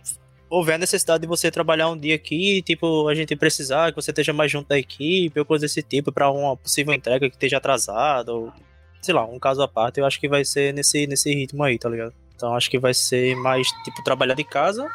[0.54, 4.32] houver necessidade de você trabalhar um dia aqui, tipo, a gente precisar que você esteja
[4.32, 8.32] mais junto da equipe ou coisa desse tipo, para uma possível entrega que esteja atrasada,
[8.32, 8.52] ou
[9.02, 11.78] sei lá, um caso à parte, eu acho que vai ser nesse, nesse ritmo aí,
[11.78, 12.14] tá ligado?
[12.36, 14.88] Então acho que vai ser mais, tipo, trabalhar de casa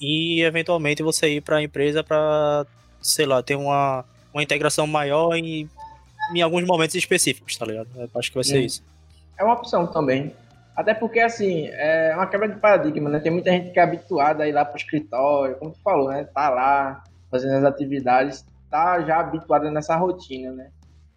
[0.00, 2.66] e eventualmente você ir para a empresa para,
[3.00, 5.68] sei lá, ter uma, uma integração maior em,
[6.34, 7.88] em alguns momentos específicos, tá ligado?
[7.96, 8.64] Eu acho que vai ser hum.
[8.64, 8.82] isso.
[9.38, 10.32] É uma opção também.
[10.76, 13.20] Até porque, assim, é uma quebra de paradigma, né?
[13.20, 16.24] Tem muita gente que é habituada a ir lá pro escritório, como tu falou, né?
[16.24, 20.70] Tá lá fazendo as atividades, tá já habituada nessa rotina, né?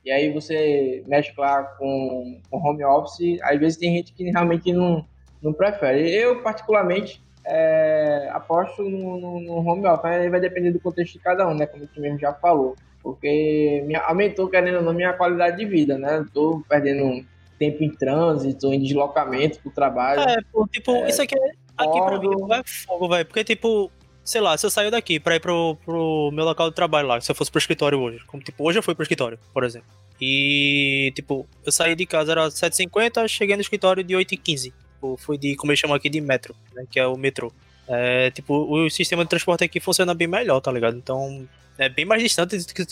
[0.06, 1.04] E aí você
[1.38, 5.04] lá com, com home office, às vezes tem gente que realmente não,
[5.41, 6.10] não prefere.
[6.10, 11.20] Eu, particularmente, é, aposto no, no, no, home office, aí vai depender do contexto de
[11.20, 11.65] cada um, né?
[11.65, 12.76] Como tu mesmo já falou.
[13.02, 16.26] Porque me aumentou, querendo ou não, minha qualidade de vida, né?
[16.34, 17.26] tô perdendo
[17.58, 20.22] tempo em trânsito, em deslocamento pro trabalho.
[20.22, 21.52] É, pô, tipo, é, isso aqui é.
[21.78, 23.26] Aqui pra mim é fogo, velho.
[23.26, 23.91] Porque, tipo,
[24.24, 27.22] sei lá, se eu saio daqui pra ir pro, pro meu local de trabalho lá,
[27.22, 29.88] se eu fosse pro escritório hoje, como tipo, hoje eu fui pro escritório, por exemplo.
[30.20, 35.38] E, tipo, eu saí de casa, era 7h50, cheguei no escritório de 8h15 tipo, fui
[35.38, 37.52] de, como eles chamam aqui, de metro, né, que é o metrô.
[37.88, 40.98] É, tipo, o sistema de transporte aqui funciona bem melhor, tá ligado?
[40.98, 42.86] Então, é bem mais distante do que,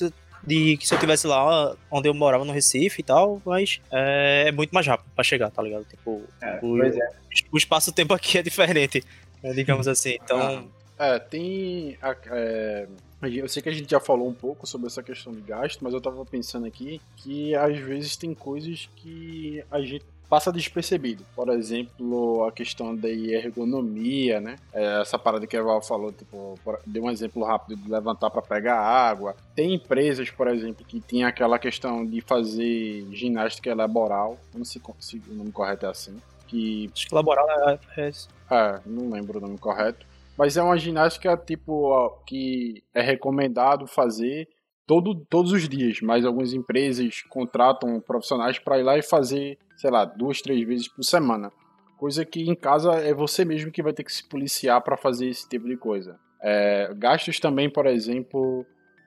[0.45, 4.45] de que se eu tivesse lá onde eu morava no Recife e tal, mas é,
[4.47, 5.85] é muito mais rápido pra chegar, tá ligado?
[5.85, 7.11] Tipo, é, o, é.
[7.51, 9.03] o espaço-tempo aqui é diferente,
[9.41, 10.17] né, digamos assim.
[10.23, 10.69] Então.
[10.97, 11.97] É, tem.
[12.31, 12.87] É,
[13.21, 15.93] eu sei que a gente já falou um pouco sobre essa questão de gasto, mas
[15.93, 21.25] eu tava pensando aqui que às vezes tem coisas que a gente passa despercebido.
[21.35, 24.57] Por exemplo, a questão da ergonomia, né?
[24.73, 28.41] É, essa parada que a Val falou, tipo, deu um exemplo rápido de levantar para
[28.41, 29.35] pegar água.
[29.55, 34.37] Tem empresas, por exemplo, que tem aquela questão de fazer ginástica laboral.
[34.53, 36.17] Não sei se o nome correto é assim.
[36.47, 36.89] Que...
[36.93, 38.11] Acho que laboral é, é...
[38.51, 40.05] É, não lembro o nome correto.
[40.37, 44.47] Mas é uma ginástica, tipo, que é recomendado fazer
[44.85, 49.89] todo, todos os dias, mas algumas empresas contratam profissionais para ir lá e fazer, sei
[49.89, 51.51] lá, duas, três vezes por semana.
[51.97, 55.27] Coisa que em casa é você mesmo que vai ter que se policiar para fazer
[55.27, 56.19] esse tipo de coisa.
[56.41, 58.65] É, gastos também, por exemplo,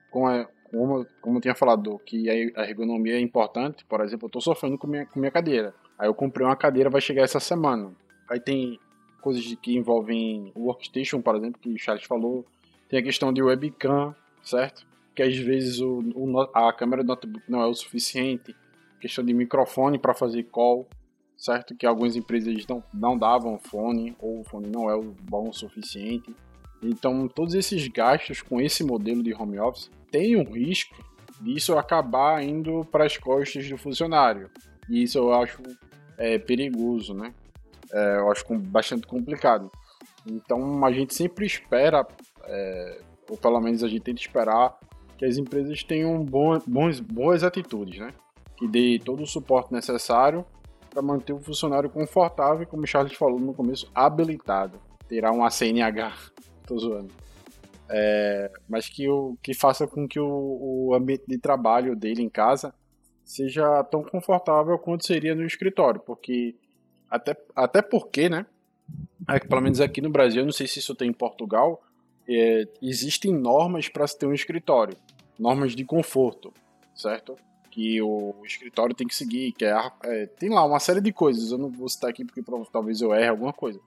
[0.09, 3.85] com a, como, como eu tinha falado, que a ergonomia é importante.
[3.85, 5.73] Por exemplo, eu estou sofrendo com minha, com minha cadeira.
[5.97, 7.91] Aí eu comprei uma cadeira, vai chegar essa semana.
[8.29, 8.79] Aí tem
[9.21, 12.45] coisas que envolvem o workstation, por exemplo, que o Charles falou.
[12.87, 14.89] Tem a questão de webcam, certo?
[15.19, 18.55] que às vezes o, o, a câmera do notebook não é o suficiente,
[18.99, 20.87] questão de microfone para fazer call,
[21.37, 21.75] certo?
[21.75, 25.53] Que algumas empresas não, não davam fone, ou o fone não é o bom o
[25.53, 26.35] suficiente.
[26.81, 30.95] Então, todos esses gastos com esse modelo de home office tem um risco
[31.41, 34.49] disso acabar indo para as costas do funcionário.
[34.89, 35.61] E isso eu acho
[36.17, 37.33] é, perigoso, né?
[37.91, 39.71] É, eu acho bastante complicado.
[40.25, 42.05] Então, a gente sempre espera,
[42.43, 44.77] é, ou pelo menos a gente tenta esperar
[45.17, 48.13] que as empresas tenham bons, bons, boas atitudes, né?
[48.59, 50.45] Que dê todo o suporte necessário
[50.89, 54.79] para manter o funcionário confortável como o Charles falou no começo, habilitado.
[55.07, 56.13] Terá um ACNH,
[56.67, 57.13] tô zoando.
[57.89, 62.29] É, mas que, o, que faça com que o, o ambiente de trabalho dele em
[62.29, 62.73] casa
[63.25, 66.55] seja tão confortável quanto seria no escritório, porque
[67.09, 68.45] até, até porque, né?
[69.27, 71.81] É, pelo menos aqui no Brasil, não sei se isso tem em Portugal,
[72.27, 74.95] é, existem normas para se ter um escritório,
[75.37, 76.53] normas de conforto,
[76.95, 77.35] certo?
[77.69, 81.51] Que o escritório tem que seguir, que é, é, tem lá uma série de coisas.
[81.51, 83.79] Eu não vou citar aqui porque talvez eu erre alguma coisa,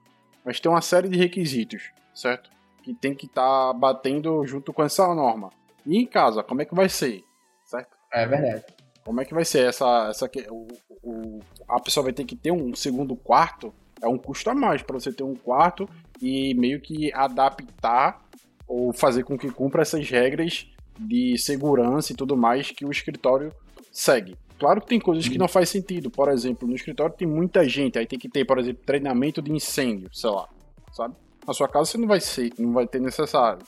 [0.43, 2.49] mas tem uma série de requisitos, certo?
[2.81, 5.49] Que tem que estar tá batendo junto com essa norma.
[5.85, 7.23] E em casa, como é que vai ser,
[7.65, 7.97] certo?
[8.11, 8.63] É verdade.
[9.03, 10.67] Como é que vai ser essa, essa o,
[11.03, 13.73] o, a pessoa vai ter que ter um segundo quarto?
[14.01, 15.89] É um custo a mais para você ter um quarto
[16.21, 18.21] e meio que adaptar
[18.67, 20.67] ou fazer com que cumpra essas regras
[20.97, 23.53] de segurança e tudo mais que o escritório
[23.93, 24.35] segue.
[24.59, 26.09] Claro que tem coisas que não faz sentido.
[26.09, 29.51] Por exemplo, no escritório tem muita gente, aí tem que ter, por exemplo, treinamento de
[29.51, 30.49] incêndio, sei lá,
[30.91, 31.15] sabe?
[31.45, 33.63] Na sua casa você não vai ser, não vai ter necessário.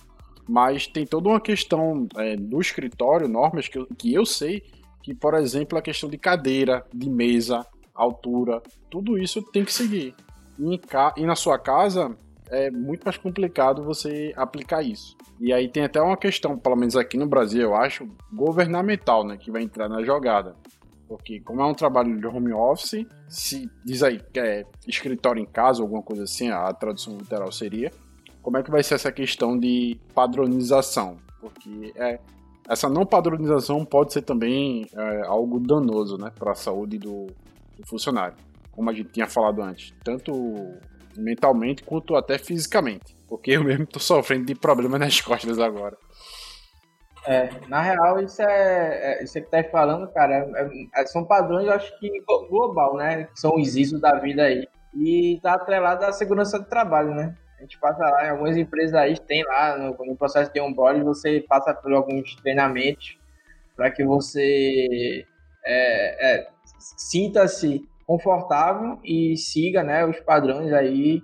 [0.48, 4.64] Mas tem toda uma questão é, do escritório, normas que eu, que eu sei
[5.04, 10.16] que, por exemplo, a questão de cadeira, de mesa, altura, tudo isso tem que seguir.
[10.58, 10.80] E,
[11.18, 12.16] e na sua casa
[12.50, 15.16] é muito mais complicado você aplicar isso.
[15.40, 19.38] E aí tem até uma questão, pelo menos aqui no Brasil, eu acho, governamental, né,
[19.38, 20.56] que vai entrar na jogada.
[21.08, 25.46] Porque como é um trabalho de home office, se diz aí que é escritório em
[25.46, 27.92] casa, alguma coisa assim, a tradução literal seria,
[28.42, 31.18] como é que vai ser essa questão de padronização?
[31.40, 32.20] Porque é,
[32.68, 37.28] essa não padronização pode ser também é, algo danoso né, para a saúde do,
[37.78, 38.38] do funcionário,
[38.72, 40.32] como a gente tinha falado antes, tanto
[41.18, 43.16] mentalmente quanto até fisicamente.
[43.28, 45.98] Porque eu mesmo estou sofrendo de problemas nas costas agora.
[47.28, 51.66] É, na real, isso é, é isso que tá falando, cara, é, é, são padrões,
[51.66, 52.10] eu acho que
[52.50, 53.28] global, né?
[53.34, 54.68] São os ISO da vida aí.
[54.94, 57.36] E tá atrelado à segurança do trabalho, né?
[57.58, 61.04] A gente passa lá, em algumas empresas aí tem lá, no, no processo de onboarding,
[61.04, 63.18] você passa por alguns treinamentos
[63.76, 65.26] para que você
[65.66, 66.48] é, é,
[66.78, 71.22] sinta-se confortável e siga né, os padrões aí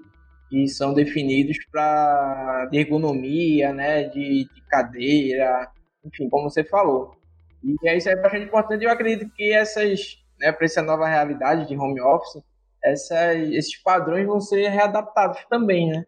[0.50, 5.72] que são definidos para ergonomia, né, de, de cadeira,
[6.04, 7.16] enfim, como você falou.
[7.64, 8.84] E isso é bastante importante.
[8.84, 12.44] Eu acredito que essas, né, para essa nova realidade de home office,
[12.84, 16.06] essa, esses padrões vão ser readaptados também, né?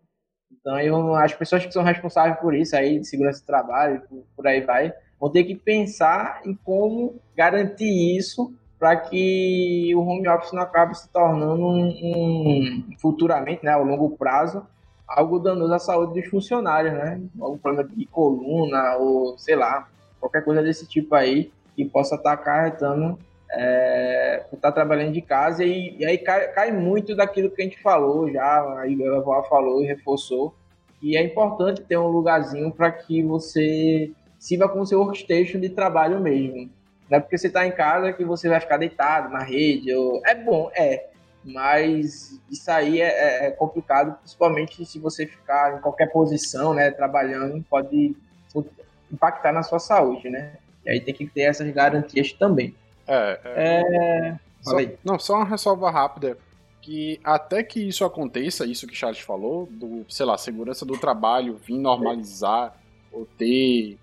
[0.51, 4.25] Então, eu, as pessoas que são responsáveis por isso aí, de segurança do trabalho, por,
[4.35, 8.53] por aí vai, vão ter que pensar em como garantir isso
[8.83, 14.09] para que o home office não acabe se tornando um, um, futuramente, né, ao longo
[14.17, 14.67] prazo,
[15.07, 17.21] algo danoso à saúde dos funcionários, né?
[17.39, 19.87] Algum problema de coluna ou sei lá,
[20.19, 23.17] qualquer coisa desse tipo aí que possa estar tá acarretando
[23.53, 27.63] é, estar tá trabalhando de casa e, e aí cai, cai, muito daquilo que a
[27.63, 28.83] gente falou já, a
[29.15, 30.53] avó falou e reforçou,
[31.01, 36.19] e é importante ter um lugarzinho para que você sirva como seu workstation de trabalho
[36.19, 36.69] mesmo.
[37.13, 39.93] Não é porque você está em casa que você vai ficar deitado na rede.
[39.93, 40.19] Ou...
[40.25, 41.09] É bom, é.
[41.45, 46.89] Mas isso aí é, é, é, complicado, principalmente se você ficar em qualquer posição, né,
[46.89, 48.15] trabalhando, pode
[49.11, 50.53] impactar na sua saúde, né?
[50.83, 52.73] E aí tem que ter essas garantias também.
[53.05, 53.39] É.
[53.43, 53.81] é...
[53.81, 54.39] é...
[54.61, 56.35] Só, não, só uma ressalva rápida.
[56.81, 61.57] Que até que isso aconteça, isso que Charles falou, do, sei lá, segurança do trabalho
[61.57, 62.75] vir normalizar
[63.11, 63.99] ou ter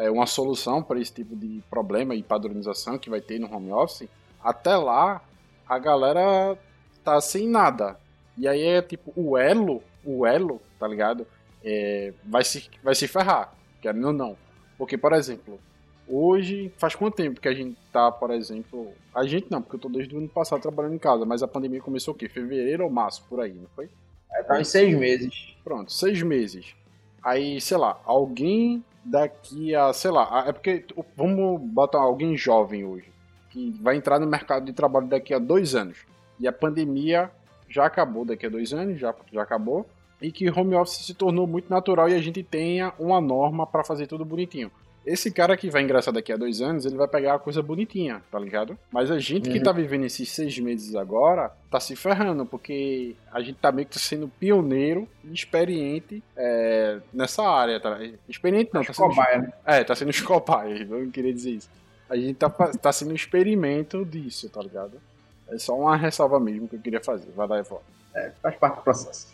[0.00, 3.70] é, uma solução para esse tipo de problema e padronização que vai ter no home
[3.70, 4.08] office,
[4.42, 5.22] até lá
[5.68, 6.58] a galera
[7.04, 7.98] tá sem nada.
[8.36, 11.26] E aí é tipo, o elo, o elo, tá ligado?
[11.62, 14.36] É, vai, se, vai se ferrar, querendo ou não.
[14.78, 15.60] Porque, por exemplo,
[16.08, 18.92] hoje, faz quanto tempo que a gente tá, por exemplo.
[19.14, 21.48] A gente não, porque eu tô desde o ano passado trabalhando em casa, mas a
[21.48, 22.28] pandemia começou o quê?
[22.28, 23.90] Fevereiro ou março, por aí, não foi?
[24.32, 25.54] É, tá em seis meses.
[25.62, 26.74] Pronto, seis meses.
[27.22, 30.84] Aí, sei lá, alguém daqui a, sei lá, é porque
[31.16, 33.10] vamos botar alguém jovem hoje,
[33.50, 35.98] que vai entrar no mercado de trabalho daqui a dois anos.
[36.38, 37.30] E a pandemia
[37.68, 39.86] já acabou daqui a dois anos, já, já acabou,
[40.20, 43.84] e que home office se tornou muito natural e a gente tenha uma norma para
[43.84, 44.70] fazer tudo bonitinho.
[45.04, 48.22] Esse cara que vai ingressar daqui a dois anos, ele vai pegar a coisa bonitinha,
[48.30, 48.78] tá ligado?
[48.92, 49.52] Mas a gente uhum.
[49.54, 53.88] que tá vivendo esses seis meses agora, tá se ferrando, porque a gente tá meio
[53.88, 57.98] que sendo pioneiro e experiente é, nessa área, tá?
[58.28, 59.08] Experiente não, tá sendo...
[59.08, 59.52] Cobaia.
[59.64, 61.70] É, tá sendo cobaia, não queria dizer isso.
[62.08, 65.00] A gente tá, tá sendo um experimento disso, tá ligado?
[65.48, 67.30] É só uma ressalva mesmo que eu queria fazer.
[67.34, 67.84] Vai dar e volta.
[68.14, 69.28] É, faz parte do processo.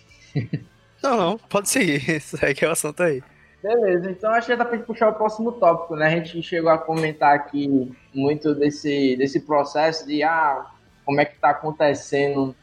[1.02, 2.20] não, não, pode seguir.
[2.20, 3.22] Segue o assunto aí.
[3.62, 6.06] Beleza, então acho que dá pra gente puxar o próximo tópico, né?
[6.06, 10.66] A gente chegou a comentar aqui muito desse, desse processo de ah,
[11.04, 12.54] como é que tá acontecendo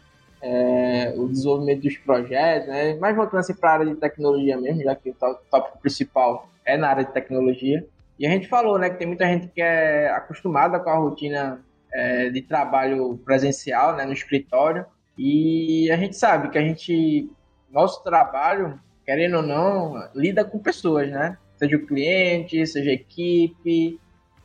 [0.42, 2.96] é, o desenvolvimento dos projetos, né?
[2.96, 5.14] Mas voltando assim para a área de tecnologia mesmo, já que o
[5.50, 7.86] tópico principal é na área de tecnologia.
[8.20, 11.62] E a gente falou, né, que tem muita gente que é acostumada com a rotina
[11.94, 14.86] é, de trabalho presencial, né, no escritório.
[15.18, 17.30] E a gente sabe que a gente,
[17.72, 21.38] nosso trabalho, querendo ou não, lida com pessoas, né?
[21.58, 24.00] Seja o cliente, seja a equipe.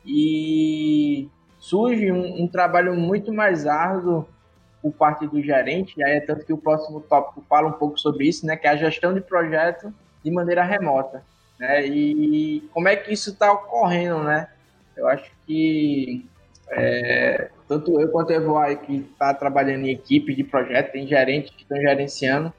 [0.05, 1.27] E
[1.59, 4.27] surge um, um trabalho muito mais árduo
[4.81, 7.99] por parte do gerente, e aí é tanto que o próximo tópico fala um pouco
[7.99, 8.55] sobre isso, né?
[8.55, 9.93] Que é a gestão de projeto
[10.23, 11.23] de maneira remota.
[11.59, 11.85] Né?
[11.85, 14.47] E como é que isso está ocorrendo, né?
[14.95, 16.25] Eu acho que
[16.71, 21.51] é, tanto eu quanto o Evoai, que está trabalhando em equipe de projeto, tem gerentes
[21.51, 22.53] que estão gerenciando,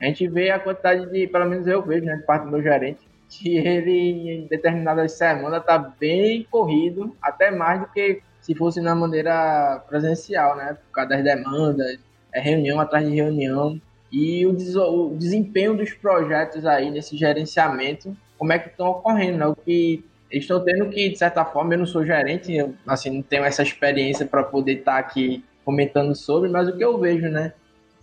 [0.00, 2.62] a gente vê a quantidade de, pelo menos eu vejo, né, de parte do meu
[2.62, 8.80] gerente, que ele em determinadas semanas está bem corrido, até mais do que se fosse
[8.80, 11.98] na maneira presencial, né, por causa das demandas,
[12.32, 13.80] é reunião atrás de reunião,
[14.12, 19.38] e o, des o desempenho dos projetos aí nesse gerenciamento como é que estão ocorrendo,
[19.38, 19.46] né?
[19.46, 23.22] O que estão tendo que, de certa forma, eu não sou gerente, eu, assim, não
[23.22, 27.28] tenho essa experiência para poder estar tá aqui comentando sobre, mas o que eu vejo,
[27.28, 27.52] né?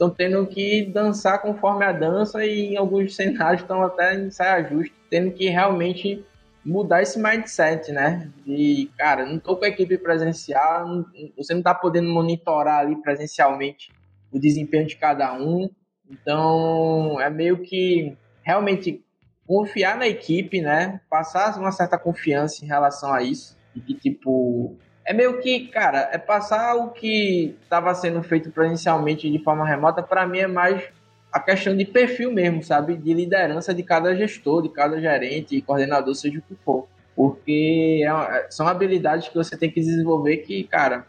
[0.03, 4.67] Estão tendo que dançar conforme a dança e em alguns cenários estão até em saia
[4.67, 6.25] justa, tendo que realmente
[6.65, 8.29] mudar esse mindset, né?
[8.45, 11.05] De, cara, não tô com a equipe presencial, não,
[11.37, 13.91] você não tá podendo monitorar ali presencialmente
[14.31, 15.69] o desempenho de cada um.
[16.09, 19.03] Então, é meio que realmente
[19.47, 20.99] confiar na equipe, né?
[21.09, 23.57] Passar uma certa confiança em relação a isso.
[23.75, 29.29] E que, tipo, é meio que, cara, é passar o que estava sendo feito presencialmente
[29.29, 30.83] de forma remota, para mim é mais
[31.31, 32.95] a questão de perfil mesmo, sabe?
[32.95, 36.87] De liderança de cada gestor, de cada gerente, coordenador, seja o que for.
[37.15, 41.05] Porque é, são habilidades que você tem que desenvolver que, cara,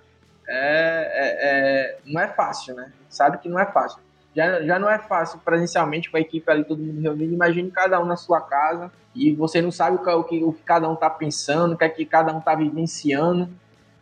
[0.49, 2.91] é, é, é, não é fácil, né?
[3.09, 4.01] Sabe que não é fácil.
[4.35, 7.33] Já, já não é fácil presencialmente com a equipe ali, todo mundo reunido.
[7.33, 10.53] Imagine cada um na sua casa e você não sabe o que, o que, o
[10.53, 13.49] que cada um tá pensando, o que, é que cada um tá vivenciando.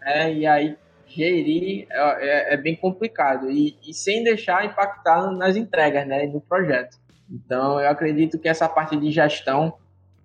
[0.05, 0.35] Né?
[0.35, 0.77] E aí
[1.15, 6.41] gerir é, é, é bem complicado e, e, sem deixar impactar nas entregas, né, no
[6.41, 6.97] projeto.
[7.31, 9.75] Então, eu acredito que essa parte de gestão,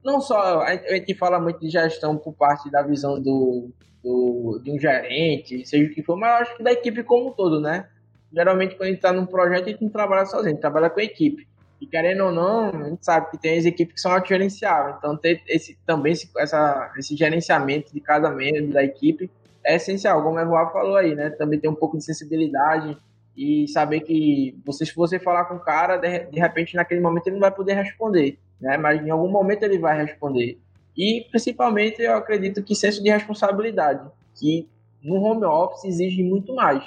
[0.04, 3.70] não só a gente fala muito de gestão por parte da visão do,
[4.04, 7.32] do de um gerente, seja o que for, mas acho que da equipe como um
[7.32, 7.88] todo, né?
[8.34, 10.90] Geralmente, quando a gente está num projeto, a gente não trabalha sozinho, a gente trabalha
[10.90, 11.48] com a equipe.
[11.80, 14.96] E querendo ou não, a gente sabe que tem as equipes que são autogerenciáveis.
[14.98, 19.30] Então, ter esse, também esse, essa, esse gerenciamento de cada membro da equipe
[19.64, 21.30] é essencial, como o Evoar falou aí, né?
[21.30, 22.98] Também ter um pouco de sensibilidade
[23.36, 27.28] e saber que você, se você falar com o cara, de, de repente naquele momento
[27.28, 28.78] ele não vai poder responder, né?
[28.78, 30.58] Mas em algum momento ele vai responder.
[30.98, 34.68] E principalmente eu acredito que senso de responsabilidade, que
[35.04, 36.84] no home office exige muito mais,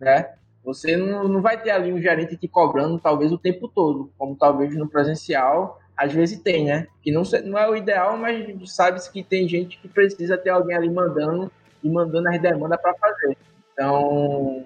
[0.00, 0.32] né?
[0.64, 4.36] Você não, não vai ter ali um gerente te cobrando talvez o tempo todo, como
[4.36, 6.88] talvez no presencial às vezes tem, né?
[7.02, 10.76] Que não, não é o ideal, mas sabe-se que tem gente que precisa ter alguém
[10.76, 11.50] ali mandando
[11.82, 13.36] e mandando as demandas para fazer.
[13.72, 14.64] Então,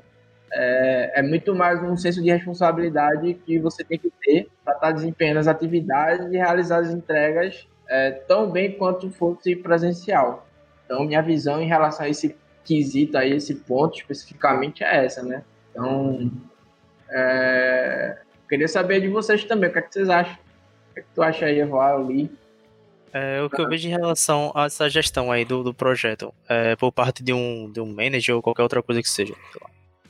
[0.52, 4.86] é, é, muito mais um senso de responsabilidade que você tem que ter para estar
[4.86, 10.46] tá desempenhando as atividades e realizar as entregas é, tão bem quanto fosse presencial.
[10.84, 15.42] Então, minha visão em relação a esse quesito, a esse ponto especificamente é essa, né?
[15.70, 16.30] Então,
[17.10, 20.34] é, queria saber de vocês também, o que, é que vocês acham?
[20.90, 22.30] O que, é que tu acha aí, Eval, ali?
[23.16, 26.76] É, o que eu vejo em relação a essa gestão aí do, do projeto, é,
[26.76, 29.34] por parte de um, de um manager ou qualquer outra coisa que seja,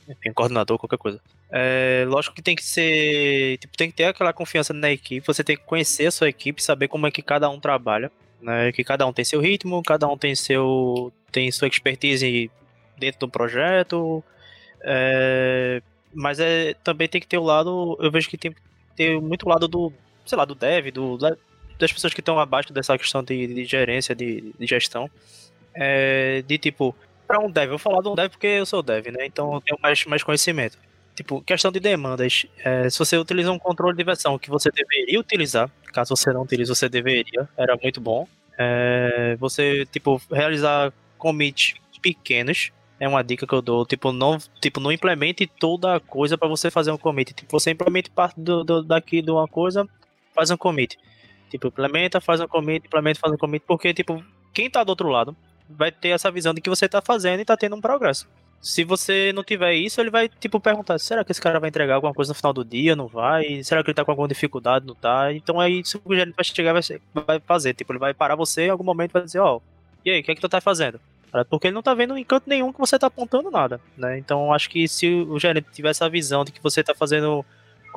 [0.09, 1.21] enfim, coordenador, qualquer coisa.
[1.49, 5.41] É, lógico que tem que ser, tipo, tem que ter aquela confiança na equipe, você
[5.41, 8.83] tem que conhecer a sua equipe, saber como é que cada um trabalha, né, que
[8.83, 12.51] cada um tem seu ritmo, cada um tem seu, tem sua expertise
[12.97, 14.21] dentro do projeto,
[14.81, 15.81] é,
[16.13, 18.59] mas é, também tem que ter o lado, eu vejo que tem que
[18.97, 19.93] ter muito lado do,
[20.25, 21.17] sei lá, do dev, do,
[21.77, 25.09] das pessoas que estão abaixo dessa questão de, de gerência, de, de gestão,
[25.73, 26.95] é, de tipo,
[27.27, 29.25] para um dev, eu vou falar de um dev porque eu sou dev, né?
[29.25, 30.77] Então eu tenho mais, mais conhecimento.
[31.15, 32.45] Tipo, questão de demandas.
[32.63, 36.43] É, se você utiliza um controle de versão que você deveria utilizar, caso você não
[36.43, 38.27] utilize, você deveria, era muito bom.
[38.57, 43.85] É, você, tipo, realizar commits pequenos é uma dica que eu dou.
[43.85, 47.33] Tipo, não, tipo, não implemente toda a coisa para você fazer um commit.
[47.33, 49.87] Tipo, você implemente parte do, do, daqui de uma coisa,
[50.33, 50.97] faz um commit.
[51.49, 55.09] Tipo, implementa, faz um commit, implementa, faz um commit, porque, tipo, quem tá do outro
[55.09, 55.35] lado
[55.69, 58.27] vai ter essa visão de que você tá fazendo e tá tendo um progresso.
[58.59, 61.95] Se você não tiver isso, ele vai, tipo, perguntar: será que esse cara vai entregar
[61.95, 62.95] alguma coisa no final do dia?
[62.95, 63.63] Não vai?
[63.63, 64.85] Será que ele tá com alguma dificuldade?
[64.85, 65.31] Não tá?
[65.31, 67.73] Então é isso que o gerente vai chegar e vai fazer.
[67.75, 69.61] Tipo, ele vai parar você em algum momento vai dizer: ó, oh,
[70.03, 70.99] e aí, o que é que tu tá fazendo?
[71.49, 74.17] Porque ele não tá vendo em canto nenhum que você tá apontando nada, né?
[74.17, 77.45] Então acho que se o gerente tiver essa visão de que você tá fazendo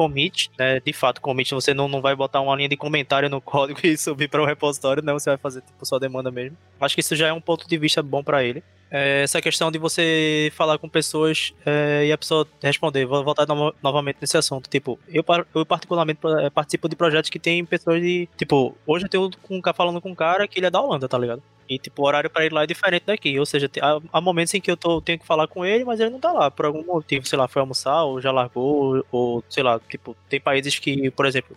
[0.01, 0.81] commit, né?
[0.81, 3.99] De fato, commit você não, não vai botar uma linha de comentário no código e
[3.99, 5.13] subir para o repositório, né?
[5.13, 6.57] Você vai fazer tipo sua demanda mesmo.
[6.81, 8.65] Acho que isso já é um ponto de vista bom para ele.
[8.91, 13.07] É, essa questão de você falar com pessoas é, e a pessoa responder.
[13.07, 14.69] Vou voltar no, novamente nesse assunto.
[14.69, 15.25] Tipo, eu,
[15.55, 18.29] eu particularmente é, participo de projetos que tem pessoas de.
[18.37, 21.17] Tipo, hoje eu tenho um, falando com um cara que ele é da Holanda, tá
[21.17, 21.43] ligado?
[21.69, 23.39] E, tipo, o horário para ir lá é diferente daqui.
[23.39, 26.01] Ou seja, há, há, momentos em que eu tô, tenho que falar com ele, mas
[26.01, 26.51] ele não tá lá.
[26.51, 30.41] Por algum motivo, sei lá, foi almoçar, ou já largou, ou, sei lá, tipo, tem
[30.41, 31.57] países que, por exemplo,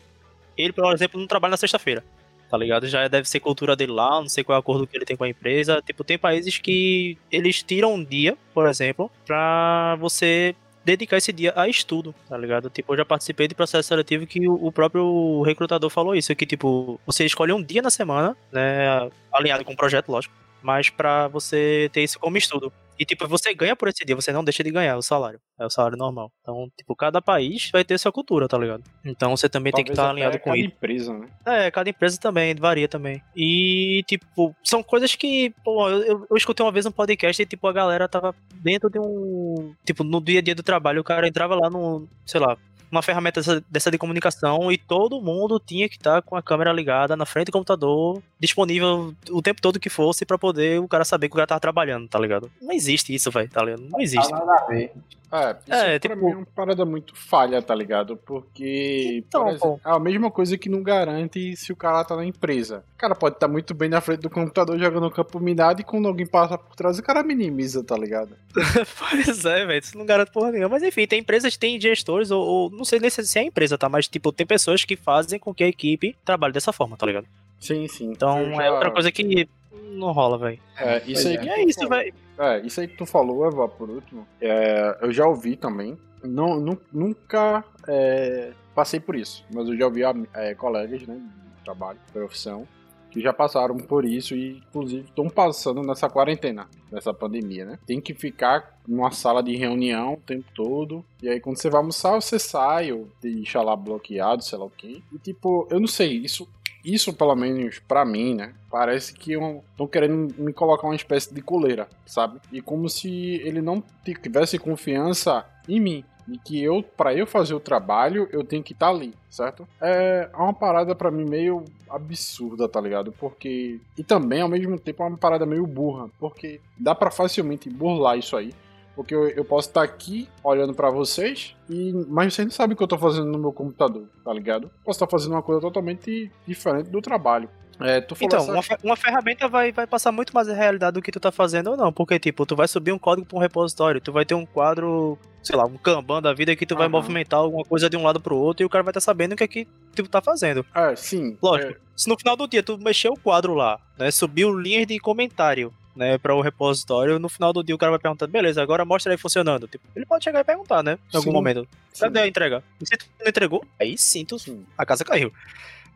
[0.55, 2.03] ele, por exemplo, não trabalha na sexta-feira.
[2.53, 2.87] Tá ligado?
[2.87, 5.17] Já deve ser cultura dele lá, não sei qual é o acordo que ele tem
[5.17, 5.81] com a empresa.
[5.83, 11.51] Tipo, tem países que eles tiram um dia, por exemplo, pra você dedicar esse dia
[11.55, 12.69] a estudo, tá ligado?
[12.69, 17.01] Tipo, eu já participei de processo seletivo que o próprio recrutador falou isso, que tipo,
[17.07, 21.89] você escolhe um dia na semana, né, alinhado com o projeto, lógico, mas para você
[21.93, 22.71] ter isso como estudo.
[22.97, 25.39] E, tipo, você ganha por esse dia, você não deixa de ganhar o salário.
[25.59, 26.31] É o salário normal.
[26.41, 28.83] Então, tipo, cada país vai ter sua cultura, tá ligado?
[29.03, 30.69] Então você também Talvez tem que estar tá alinhado com isso.
[30.69, 31.27] Cada empresa, né?
[31.45, 33.21] É, cada empresa também, varia também.
[33.35, 37.67] E, tipo, são coisas que, pô, eu, eu escutei uma vez um podcast e, tipo,
[37.67, 39.73] a galera tava dentro de um.
[39.83, 42.57] Tipo, no dia a dia do trabalho, o cara entrava lá no, sei lá,
[42.93, 46.71] uma ferramenta dessa, dessa, de comunicação e todo mundo tinha que estar com a câmera
[46.71, 51.03] ligada na frente do computador, disponível o tempo todo que fosse para poder o cara
[51.03, 52.51] saber que o cara tava trabalhando, tá ligado?
[52.61, 53.83] Não existe isso, velho, tá ligado?
[53.89, 54.31] Não existe.
[54.69, 54.91] Ver.
[55.33, 56.25] É, isso é, pra tipo...
[56.25, 58.15] mim é uma parada muito falha, tá ligado?
[58.15, 62.23] Porque então, exemplo, é a mesma coisa que não garante se o cara tá na
[62.23, 62.83] empresa.
[62.93, 65.83] O cara pode estar tá muito bem na frente do computador jogando campo minado e
[65.83, 68.35] quando alguém passa por trás, o cara minimiza, tá ligado?
[68.99, 70.69] pois é, velho, isso não garante porra nenhuma.
[70.69, 73.45] Mas enfim, tem empresas que têm gestores, ou, ou não sei nem se é a
[73.45, 73.89] empresa, tá?
[73.89, 77.25] Mas tipo, tem pessoas que fazem com que a equipe trabalhe dessa forma, tá ligado?
[77.59, 78.11] Sim, sim.
[78.11, 78.63] Então já...
[78.63, 80.59] é outra coisa que não rola, velho.
[80.77, 81.37] É, isso aí.
[81.37, 82.13] É, é isso, velho.
[82.37, 85.97] É, isso aí que tu falou, Eva, por último, é, eu já ouvi também.
[86.23, 90.01] Não, nu, nunca é, passei por isso, mas eu já ouvi
[90.33, 92.65] é, colegas né, de trabalho, profissão,
[93.11, 97.79] que já passaram por isso e, inclusive, estão passando nessa quarentena, nessa pandemia, né?
[97.85, 101.79] Tem que ficar numa sala de reunião o tempo todo, e aí quando você vai
[101.79, 105.01] almoçar, você sai, ou deixa lá bloqueado, sei lá o quê.
[105.11, 106.47] E, tipo, eu não sei, isso
[106.83, 108.53] isso, pelo menos para mim, né?
[108.69, 112.39] Parece que estão querendo me colocar uma espécie de coleira, sabe?
[112.51, 116.05] E como se ele não tivesse confiança em mim.
[116.27, 119.67] E que eu, para eu fazer o trabalho, eu tenho que estar tá ali, certo?
[119.81, 123.11] É uma parada para mim meio absurda, tá ligado?
[123.11, 123.79] Porque.
[123.97, 126.09] E também, ao mesmo tempo, é uma parada meio burra.
[126.19, 128.53] Porque dá para facilmente burlar isso aí.
[128.95, 132.77] Porque eu, eu posso estar aqui olhando para vocês, e mas vocês não sabem o
[132.77, 134.69] que eu tô fazendo no meu computador, tá ligado?
[134.83, 137.49] Posso estar fazendo uma coisa totalmente diferente do trabalho.
[137.79, 138.51] É, então, essa...
[138.51, 141.71] uma, uma, ferramenta vai, vai passar muito mais a realidade do que tu tá fazendo
[141.71, 141.91] ou não.
[141.91, 145.17] Porque, tipo, tu vai subir um código pra um repositório, tu vai ter um quadro,
[145.41, 146.77] sei lá, um Kanban da vida que tu uhum.
[146.77, 149.05] vai movimentar alguma coisa de um lado pro outro e o cara vai estar tá
[149.05, 150.65] sabendo o que é que tu tá fazendo.
[150.73, 151.37] É, sim.
[151.41, 151.73] Lógico.
[151.73, 151.77] É...
[151.95, 155.73] Se no final do dia tu mexer o quadro lá, né, subiu linhas de comentário,
[155.95, 159.13] né, para o repositório, no final do dia o cara vai perguntar, beleza, agora mostra
[159.13, 159.67] aí funcionando.
[159.67, 160.93] Tipo, ele pode chegar e perguntar, né?
[160.93, 161.67] Em sim, algum momento.
[161.99, 162.63] Cadê a entrega?
[162.81, 164.65] E se tu não entregou, aí sim, tu, sim.
[164.77, 165.31] a casa caiu.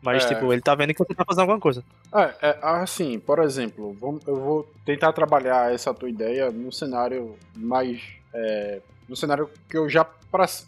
[0.00, 0.28] Mas, é.
[0.28, 1.82] tipo, ele tá vendo que você tá fazendo alguma coisa.
[2.14, 3.96] É, é assim, por exemplo,
[4.26, 8.00] eu vou tentar trabalhar essa tua ideia num cenário mais.
[8.32, 10.04] É, no cenário que eu já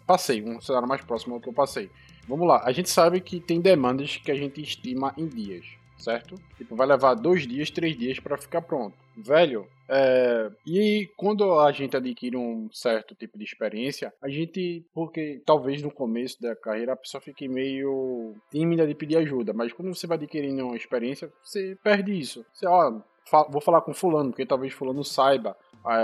[0.05, 1.89] passei, um cenário mais próximo ao que eu passei.
[2.27, 5.65] Vamos lá, a gente sabe que tem demandas que a gente estima em dias
[6.01, 6.35] certo?
[6.57, 8.97] Tipo, vai levar dois dias, três dias para ficar pronto.
[9.15, 10.49] Velho, é...
[10.65, 15.91] e quando a gente adquire um certo tipo de experiência, a gente, porque talvez no
[15.91, 20.17] começo da carreira a pessoa fique meio tímida de pedir ajuda, mas quando você vai
[20.17, 22.45] adquirindo uma experiência, você perde isso.
[22.53, 23.01] Você, ó,
[23.49, 25.55] vou falar com fulano, porque talvez fulano saiba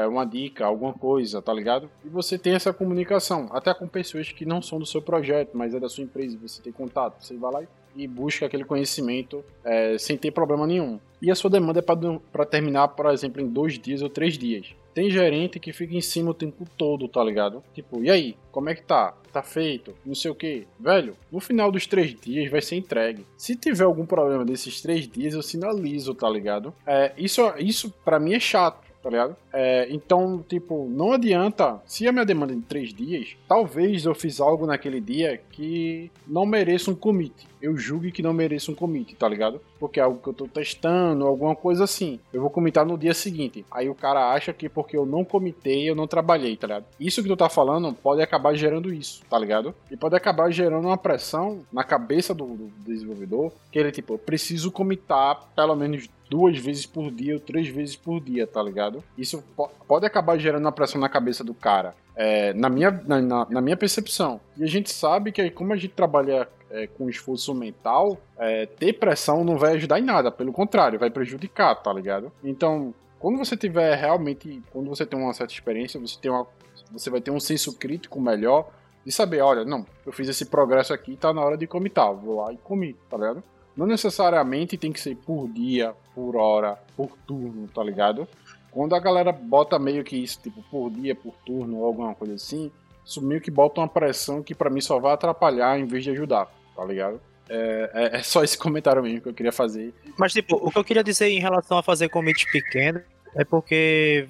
[0.08, 1.90] uma dica, alguma coisa, tá ligado?
[2.04, 5.74] E você tem essa comunicação, até com pessoas que não são do seu projeto, mas
[5.74, 7.68] é da sua empresa, você tem contato, você vai lá e
[7.98, 11.00] e busca aquele conhecimento é, sem ter problema nenhum.
[11.22, 14.68] E a sua demanda é para terminar, por exemplo, em dois dias ou três dias.
[14.94, 17.64] Tem gerente que fica em cima o tempo todo, tá ligado?
[17.74, 18.38] Tipo, e aí?
[18.52, 19.14] Como é que tá?
[19.32, 19.94] Tá feito?
[20.06, 20.68] Não sei o que.
[20.80, 23.26] Velho, no final dos três dias vai ser entregue.
[23.36, 26.74] Se tiver algum problema desses três dias, eu sinalizo, tá ligado?
[26.86, 29.38] É, isso, isso para mim é chato tá ligado?
[29.54, 31.82] É, então, tipo, não adianta.
[31.86, 36.12] Se a minha demanda é de três dias, talvez eu fiz algo naquele dia que
[36.28, 37.48] não mereça um commit.
[37.62, 39.62] Eu julgue que não mereça um commit, tá ligado?
[39.80, 42.20] Porque é algo que eu tô testando, alguma coisa assim.
[42.32, 43.66] Eu vou comitar no dia seguinte.
[43.72, 46.86] Aí o cara acha que porque eu não comitei, eu não trabalhei, tá ligado?
[47.00, 49.74] Isso que tu tá falando pode acabar gerando isso, tá ligado?
[49.90, 54.20] E pode acabar gerando uma pressão na cabeça do, do desenvolvedor, que ele, tipo, eu
[54.20, 59.04] preciso comitar pelo menos duas vezes por dia ou três vezes por dia, tá ligado?
[59.18, 59.44] Isso
[59.88, 61.96] pode acabar gerando uma pressão na cabeça do cara.
[62.16, 64.42] É, na, minha, na, na, minha percepção.
[64.58, 68.94] E a gente sabe que como a gente trabalha é, com esforço mental, é, ter
[68.94, 72.32] pressão não vai ajudar em nada, pelo contrário, vai prejudicar, tá ligado?
[72.44, 76.46] Então, quando você tiver realmente, quando você tem uma certa experiência, você, tem uma,
[76.92, 78.70] você vai ter um senso crítico melhor
[79.06, 82.42] de saber, olha, não, eu fiz esse progresso aqui, tá na hora de comitar, vou
[82.42, 83.44] lá e comi, tá ligado?
[83.76, 88.28] Não necessariamente tem que ser por dia, por hora, por turno, tá ligado?
[88.72, 92.34] Quando a galera bota meio que isso, tipo, por dia, por turno ou alguma coisa
[92.34, 92.72] assim,
[93.06, 96.10] isso meio que bota uma pressão que para mim só vai atrapalhar em vez de
[96.10, 97.22] ajudar, tá ligado?
[97.48, 99.94] É, é, é, só esse comentário mesmo que eu queria fazer.
[100.18, 103.00] Mas, tipo, o que eu queria dizer em relação a fazer commit pequeno
[103.36, 104.28] é porque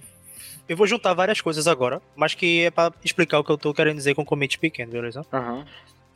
[0.68, 3.74] eu vou juntar várias coisas agora, mas que é para explicar o que eu tô
[3.74, 5.22] querendo dizer com commit pequeno, beleza?
[5.32, 5.64] Uhum.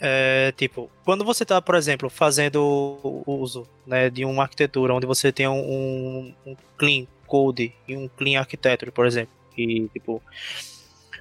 [0.03, 5.31] É, tipo, quando você está, por exemplo, fazendo uso né, de uma arquitetura onde você
[5.31, 10.19] tem um, um clean code em um clean architecture, por exemplo, que tipo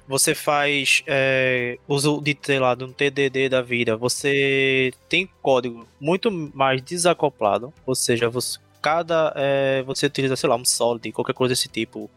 [0.07, 5.87] você faz é, uso de, sei lá, de um TDD da vida, você tem código
[5.99, 11.33] muito mais desacoplado, ou seja, você, cada é, você utiliza, sei lá, um solid, qualquer
[11.33, 12.09] coisa desse tipo,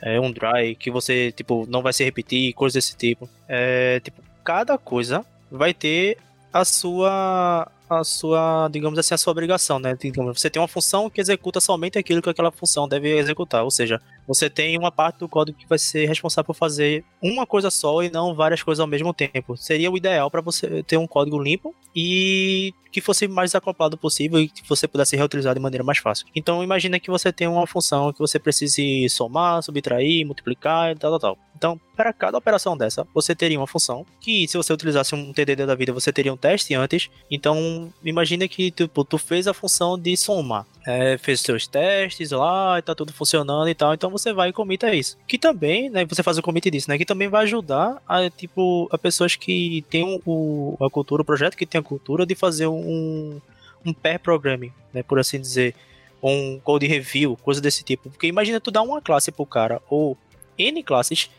[0.00, 3.28] é, um dry, que você, tipo, não vai se repetir, coisas desse tipo.
[3.48, 6.18] É, tipo, cada coisa vai ter
[6.52, 9.94] a sua a sua, digamos assim, a sua obrigação, né?
[10.34, 14.00] Você tem uma função que executa somente aquilo que aquela função deve executar, ou seja,
[14.26, 18.02] você tem uma parte do código que vai ser responsável por fazer uma coisa só
[18.02, 19.56] e não várias coisas ao mesmo tempo.
[19.56, 24.38] Seria o ideal para você ter um código limpo e que fosse mais acoplado possível
[24.38, 26.26] e que você pudesse reutilizar de maneira mais fácil.
[26.34, 31.18] Então imagina que você tem uma função que você precise somar, subtrair, multiplicar e tal,
[31.18, 31.38] tal, tal.
[31.56, 35.64] Então, para cada operação dessa, você teria uma função que, se você utilizasse um TDD
[35.64, 37.08] da vida, você teria um teste antes.
[37.30, 42.78] Então, imagina que tipo, tu fez a função de somar é, fez seus testes lá
[42.78, 45.18] e tá tudo funcionando e tal, então você vai e comita isso.
[45.26, 48.88] Que também, né, você faz o commit disso, né, que também vai ajudar a, tipo,
[48.90, 52.66] a pessoas que têm o, a cultura, o projeto que tem a cultura de fazer
[52.66, 53.40] um,
[53.84, 55.74] um pair programming, né, por assim dizer,
[56.22, 58.08] um code review, coisa desse tipo.
[58.08, 60.16] Porque imagina tu dar uma classe pro cara, ou
[60.56, 61.30] N classes,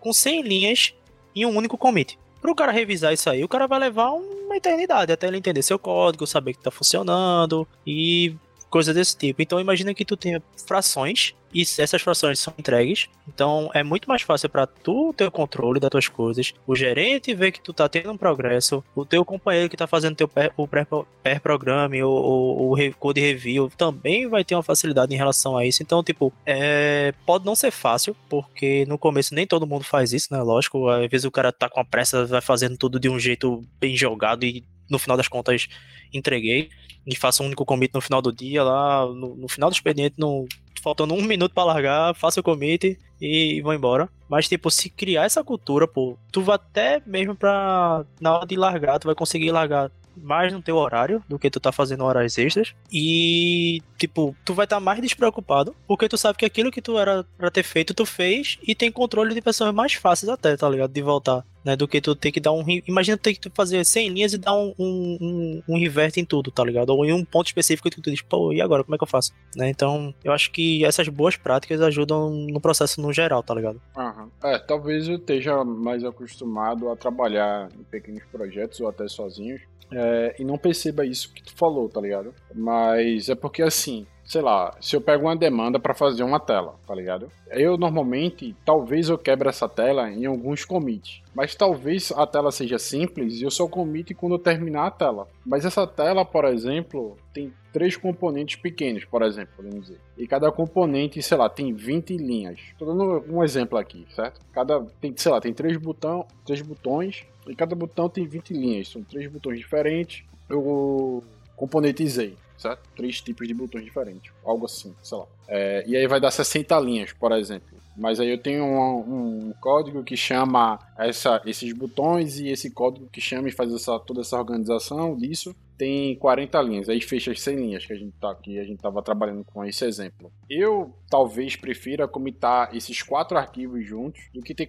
[0.00, 0.94] com 100 linhas
[1.34, 2.18] em um único commit.
[2.40, 5.62] Para o cara revisar isso aí, o cara vai levar uma eternidade até ele entender
[5.62, 8.36] seu código, saber que está funcionando e
[8.68, 9.42] coisa desse tipo.
[9.42, 13.08] Então imagina que tu tenha frações e essas frações são entregues.
[13.26, 17.34] Então é muito mais fácil para tu ter o controle das tuas coisas, o gerente
[17.34, 20.66] ver que tu tá tendo um progresso, o teu companheiro que tá fazendo teu o
[20.66, 25.82] pair programa ou o code review também vai ter uma facilidade em relação a isso.
[25.82, 30.28] Então, tipo, é, pode não ser fácil, porque no começo nem todo mundo faz isso,
[30.30, 30.40] né?
[30.42, 33.62] Lógico, às vezes o cara tá com a pressa, vai fazendo tudo de um jeito
[33.80, 35.68] bem jogado e no final das contas
[36.12, 36.70] entreguei
[37.08, 40.16] e faço um único commit no final do dia lá, no, no final do expediente,
[40.18, 40.46] no,
[40.82, 44.08] faltando um minuto para largar, faço o commit e, e embora.
[44.28, 48.04] Mas, tipo, se criar essa cultura, pô, tu vai até mesmo pra.
[48.20, 49.90] Na hora de largar, tu vai conseguir largar
[50.22, 52.74] mais no teu horário do que tu tá fazendo horas extras.
[52.92, 56.98] E, tipo, tu vai estar tá mais despreocupado, porque tu sabe que aquilo que tu
[56.98, 60.68] era pra ter feito, tu fez e tem controle de pessoas mais fáceis até, tá
[60.68, 60.92] ligado?
[60.92, 61.44] De voltar.
[61.68, 62.64] Né, do que tu ter que dar um.
[62.86, 66.24] Imagina tu ter que fazer 100 linhas e dar um, um, um, um revert em
[66.24, 66.88] tudo, tá ligado?
[66.88, 68.82] Ou em um ponto específico que tu diz, pô, e agora?
[68.82, 69.34] Como é que eu faço?
[69.54, 69.68] Né?
[69.68, 73.78] Então, eu acho que essas boas práticas ajudam no processo no geral, tá ligado?
[73.94, 74.30] Uhum.
[74.44, 79.60] É, talvez eu esteja mais acostumado a trabalhar em pequenos projetos ou até sozinhos
[79.92, 82.34] é, e não perceba isso que tu falou, tá ligado?
[82.54, 86.74] Mas é porque assim, sei lá, se eu pego uma demanda para fazer uma tela,
[86.86, 87.32] tá ligado?
[87.50, 92.78] Eu normalmente, talvez eu quebre essa tela em alguns commits, mas talvez a tela seja
[92.78, 95.26] simples e eu só commit quando eu terminar a tela.
[95.46, 100.00] Mas essa tela, por exemplo, tem três componentes pequenos, por exemplo, podemos dizer.
[100.18, 102.60] E cada componente, sei lá, tem 20 linhas.
[102.78, 104.42] Tô dando um exemplo aqui, certo?
[104.52, 108.88] Cada tem, sei lá, tem três botão, três botões e cada botão tem 20 linhas.
[108.88, 110.22] São três botões diferentes.
[110.50, 111.24] Eu
[111.56, 112.82] componentizei certo?
[112.96, 115.26] Três tipos de botões diferentes, algo assim, sei lá.
[115.48, 117.78] É, e aí vai dar 60 linhas, por exemplo.
[117.96, 123.08] Mas aí eu tenho um, um código que chama essa, esses botões e esse código
[123.08, 127.40] que chama e faz essa, toda essa organização disso tem 40 linhas, aí fecha as
[127.40, 130.30] 100 linhas que a gente tá aqui, a gente tava trabalhando com esse exemplo.
[130.50, 134.66] Eu talvez prefira comitar esses quatro arquivos juntos do que ter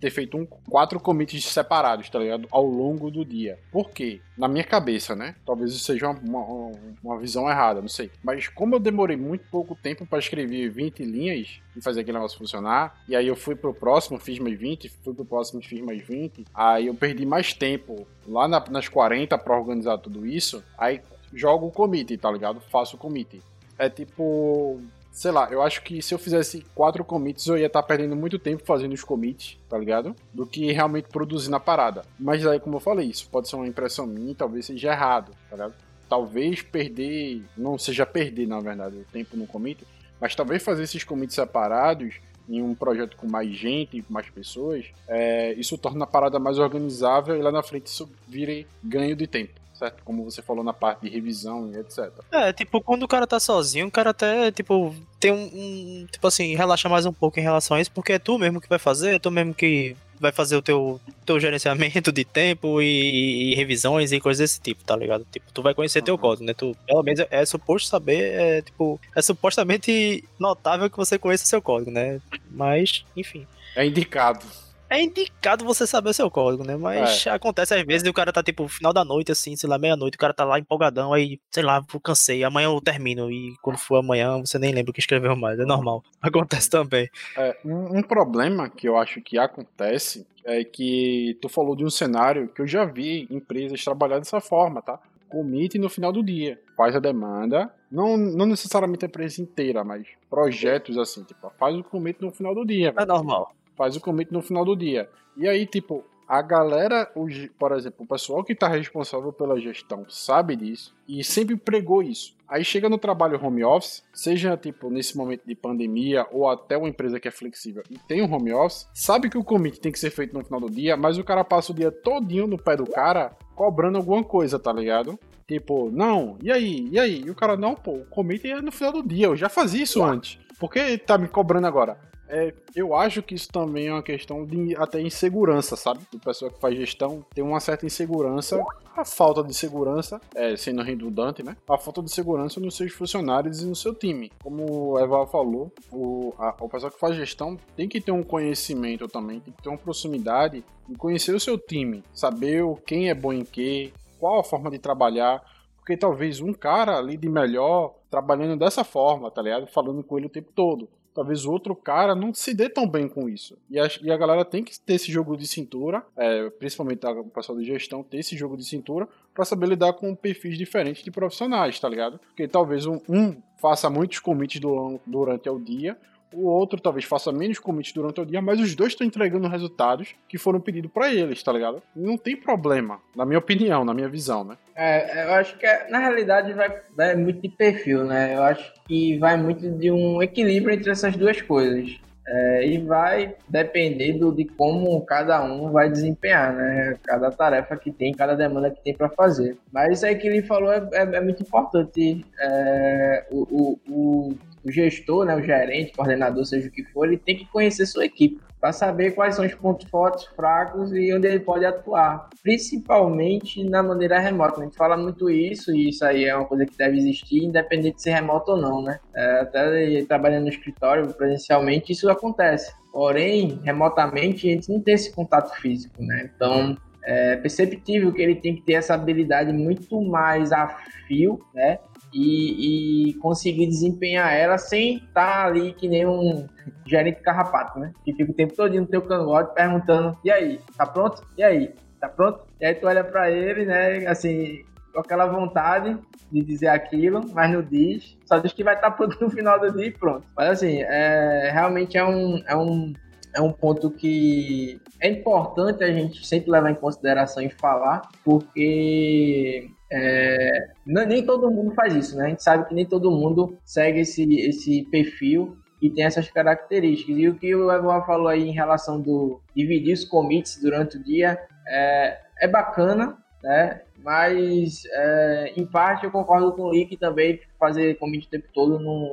[0.00, 2.48] ter feito um, quatro commits separados, tá ligado?
[2.50, 3.58] Ao longo do dia.
[3.70, 4.20] Por quê?
[4.36, 5.34] Na minha cabeça, né?
[5.44, 6.72] Talvez isso seja uma, uma,
[7.02, 8.10] uma visão errada, não sei.
[8.24, 12.38] Mas como eu demorei muito pouco tempo para escrever 20 linhas e fazer aquele negócio
[12.38, 16.02] funcionar, e aí eu fui pro próximo, fiz mais 20, fui pro próximo, fiz mais
[16.02, 21.02] 20, aí eu perdi mais tempo lá na, nas 40 para organizar tudo isso, aí
[21.32, 22.60] jogo o commit, tá ligado?
[22.60, 23.42] Faço o commit.
[23.78, 24.80] É tipo
[25.12, 28.16] sei lá, eu acho que se eu fizesse quatro commits, eu ia estar tá perdendo
[28.16, 30.14] muito tempo fazendo os commits, tá ligado?
[30.32, 32.02] Do que realmente produzir na parada.
[32.18, 35.56] Mas aí, como eu falei, isso pode ser uma impressão minha, talvez seja errado, tá
[35.56, 35.74] ligado?
[36.08, 39.86] Talvez perder, não seja perder, na verdade, o tempo no commit,
[40.20, 42.16] mas talvez fazer esses commits separados
[42.48, 46.58] em um projeto com mais gente, com mais pessoas, é, isso torna a parada mais
[46.58, 50.04] organizável e lá na frente isso vire ganho de tempo certo?
[50.04, 52.12] Como você falou na parte de revisão e etc.
[52.30, 56.26] É, tipo, quando o cara tá sozinho, o cara até, tipo, tem um, um, tipo
[56.26, 58.78] assim, relaxa mais um pouco em relação a isso, porque é tu mesmo que vai
[58.78, 63.54] fazer, é tu mesmo que vai fazer o teu, teu gerenciamento de tempo e, e
[63.54, 65.26] revisões e coisas desse tipo, tá ligado?
[65.32, 66.04] Tipo, tu vai conhecer uhum.
[66.04, 66.52] teu código, né?
[66.52, 71.46] Tu, pelo menos, é, é suposto saber, é, tipo, é supostamente notável que você conheça
[71.46, 72.20] seu código, né?
[72.50, 73.46] Mas, enfim.
[73.74, 74.44] É indicado.
[74.90, 76.76] É indicado você saber o seu código, né?
[76.76, 77.30] Mas é.
[77.30, 80.18] acontece às vezes o cara tá tipo, final da noite, assim, sei lá, meia-noite, o
[80.18, 83.30] cara tá lá empolgadão, aí, sei lá, cansei, amanhã eu termino.
[83.30, 85.60] E quando for amanhã, você nem lembra o que escreveu mais.
[85.60, 86.02] É normal.
[86.20, 87.08] Acontece também.
[87.36, 91.90] É, um, um problema que eu acho que acontece é que tu falou de um
[91.90, 94.98] cenário que eu já vi empresas trabalhar dessa forma, tá?
[95.28, 96.60] Commit no final do dia.
[96.76, 101.84] Faz a demanda, não, não necessariamente a empresa inteira, mas projetos assim, tipo, faz o
[101.84, 102.92] commit no final do dia.
[102.98, 105.08] É normal faz o commit no final do dia.
[105.34, 107.10] E aí, tipo, a galera,
[107.58, 112.36] por exemplo, o pessoal que está responsável pela gestão sabe disso e sempre pregou isso.
[112.46, 116.90] Aí chega no trabalho home office, seja tipo nesse momento de pandemia ou até uma
[116.90, 119.98] empresa que é flexível e tem um home office, sabe que o commit tem que
[119.98, 122.76] ser feito no final do dia, mas o cara passa o dia todinho no pé
[122.76, 125.18] do cara cobrando alguma coisa, tá ligado?
[125.48, 126.86] Tipo, não, e aí?
[126.92, 127.22] E aí?
[127.24, 129.82] E o cara, não, pô, o commit é no final do dia, eu já fazia
[129.82, 130.38] isso antes.
[130.58, 132.09] Por que tá me cobrando agora?
[132.32, 136.00] É, eu acho que isso também é uma questão de até insegurança, sabe?
[136.12, 138.64] Do pessoal que faz gestão tem uma certa insegurança,
[138.96, 141.56] a falta de segurança, é, sendo redundante, né?
[141.68, 144.30] A falta de segurança nos seus funcionários e no seu time.
[144.42, 148.22] Como o Eva falou, o, a, o pessoal que faz gestão tem que ter um
[148.22, 153.14] conhecimento também, tem que ter uma proximidade e conhecer o seu time, saber quem é
[153.14, 155.42] bom em quê, qual a forma de trabalhar,
[155.76, 159.66] porque talvez um cara lide melhor trabalhando dessa forma, tá ligado?
[159.66, 163.08] Falando com ele o tempo todo talvez o outro cara não se dê tão bem
[163.08, 163.56] com isso.
[163.68, 167.24] E a, e a galera tem que ter esse jogo de cintura, é, principalmente o
[167.24, 171.10] pessoal de gestão, ter esse jogo de cintura para saber lidar com perfis diferentes de
[171.10, 172.18] profissionais, tá ligado?
[172.18, 174.60] Porque talvez um, um faça muitos commits
[175.06, 175.96] durante o dia,
[176.32, 180.14] o outro talvez faça menos commits durante o dia, mas os dois estão entregando resultados
[180.28, 181.82] que foram pedidos para eles, tá ligado?
[181.94, 184.56] Não tem problema, na minha opinião, na minha visão, né?
[184.74, 188.34] É, eu acho que na realidade vai, vai muito de perfil, né?
[188.34, 192.00] Eu acho que vai muito de um equilíbrio entre essas duas coisas.
[192.32, 196.96] É, e vai depender do, de como cada um vai desempenhar, né?
[197.02, 199.58] Cada tarefa que tem, cada demanda que tem para fazer.
[199.72, 202.24] Mas isso aí que ele falou é, é, é muito importante.
[202.38, 207.18] É, o, o, o o gestor, né, o gerente, coordenador, seja o que for, ele
[207.18, 211.26] tem que conhecer sua equipe para saber quais são os pontos fortes, fracos e onde
[211.26, 214.60] ele pode atuar, principalmente na maneira remota.
[214.60, 217.96] A gente fala muito isso e isso aí é uma coisa que deve existir, independente
[217.96, 219.00] de ser remoto ou não, né?
[219.14, 222.70] É, até trabalhando no escritório presencialmente isso acontece.
[222.92, 226.30] Porém, remotamente a gente não tem esse contato físico, né?
[226.34, 230.68] Então é perceptível que ele tem que ter essa habilidade muito mais a
[231.06, 231.78] fio, né?
[232.12, 236.46] E, e conseguir desempenhar ela sem estar ali que nem um
[236.86, 237.92] gerente carrapato, né?
[238.04, 241.22] Que fica o tempo todo no teu cangote perguntando: e aí, tá pronto?
[241.36, 242.40] E aí, tá pronto?
[242.60, 244.06] E aí tu olha para ele, né?
[244.06, 245.96] Assim, com aquela vontade
[246.30, 248.16] de dizer aquilo, mas não diz.
[248.24, 250.26] Só diz que vai estar pronto no final do dia e pronto.
[250.36, 252.92] Mas assim, é, realmente é um, é um
[253.34, 259.70] é um ponto que é importante a gente sempre levar em consideração e falar, porque
[259.92, 262.26] é, nem todo mundo faz isso, né?
[262.26, 267.16] A gente sabe que nem todo mundo segue esse, esse perfil e tem essas características.
[267.16, 271.02] E o que o Evan falou aí em relação do dividir os commits durante o
[271.02, 273.82] dia é, é bacana, né?
[274.02, 278.78] Mas é, em parte eu concordo com o Lick também fazer commit o tempo todo
[278.78, 279.10] não,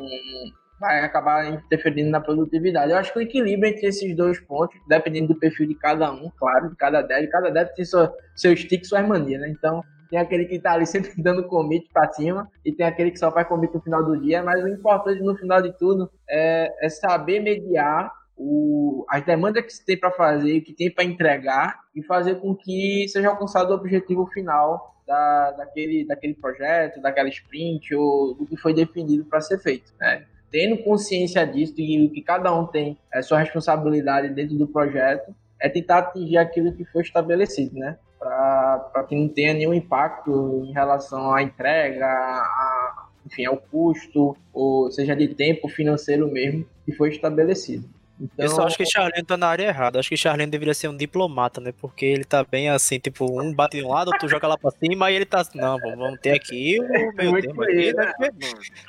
[0.79, 2.91] vai acabar interferindo na produtividade.
[2.91, 6.29] Eu acho que o equilíbrio entre esses dois pontos, dependendo do perfil de cada um,
[6.37, 9.49] claro, de cada dev, cada dev tem seu, seu stick, suas manias, né?
[9.49, 13.19] Então, tem aquele que tá ali sempre dando commit para cima e tem aquele que
[13.19, 16.73] só faz commit no final do dia, mas o importante no final de tudo é,
[16.81, 21.79] é saber mediar o, as demandas que se tem para fazer, que tem para entregar
[21.95, 27.95] e fazer com que seja alcançado o objetivo final da, daquele, daquele projeto, daquela sprint
[27.95, 29.91] ou do que foi definido para ser feito.
[29.99, 30.25] Né?
[30.51, 35.67] Tendo consciência disso e que cada um tem a sua responsabilidade dentro do projeto, é
[35.67, 37.97] tentar atingir aquilo que foi estabelecido, né?
[38.19, 44.91] Para que não tenha nenhum impacto em relação à entrega, a, enfim, ao custo, ou
[44.91, 47.87] seja de tempo financeiro mesmo, que foi estabelecido.
[48.19, 48.45] Então...
[48.45, 49.99] Eu só acho que Charlene tá na área errada.
[49.99, 51.71] Acho que Charlene deveria ser um diplomata, né?
[51.79, 54.71] Porque ele tá bem assim, tipo, um bate de um lado, outro joga lá pra
[54.71, 57.93] cima, e ele tá assim, não, vamos ter aqui o meu tempo aqui.
[57.93, 58.13] Né?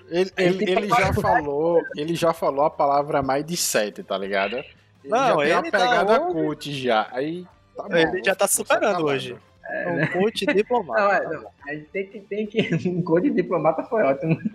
[0.08, 4.56] Ele, ele, ele, já falou, ele já falou a palavra mais de sete, tá ligado?
[4.56, 7.08] Ele não, já tem uma tá pegada tá coach já.
[7.12, 7.46] Aí
[7.82, 9.36] tá bom, ele já tá superando hoje.
[9.68, 10.06] É, um né?
[10.06, 11.00] coach diplomata.
[11.00, 12.74] Não, é, não, a gente tem que, tem que.
[12.88, 14.38] Um coach diplomata foi ótimo.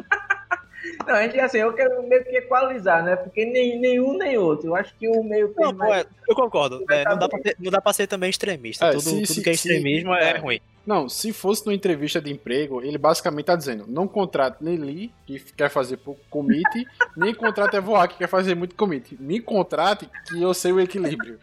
[1.08, 3.16] Não, a gente, assim, eu quero meio que equalizar, né?
[3.16, 4.68] Porque nem, nenhum nem outro.
[4.68, 6.84] Eu acho que o meio Não, pô, é, eu concordo.
[6.92, 8.88] É, não, dá pra ser, não dá pra ser também extremista.
[8.88, 10.60] É, tudo, se, tudo se, que é extremismo é, é, ruim.
[10.86, 15.14] Não, se fosse numa entrevista de emprego, ele basicamente tá dizendo: não contrate nem Lee,
[15.26, 19.16] que quer fazer pouco commit, nem contrate Evoar, que quer fazer muito commit.
[19.20, 21.40] Me contrate, que eu sei o equilíbrio.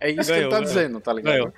[0.00, 0.64] É isso ganhou, que ele tá ganhou.
[0.64, 1.32] dizendo, tá ligado?
[1.32, 1.52] Ganhou.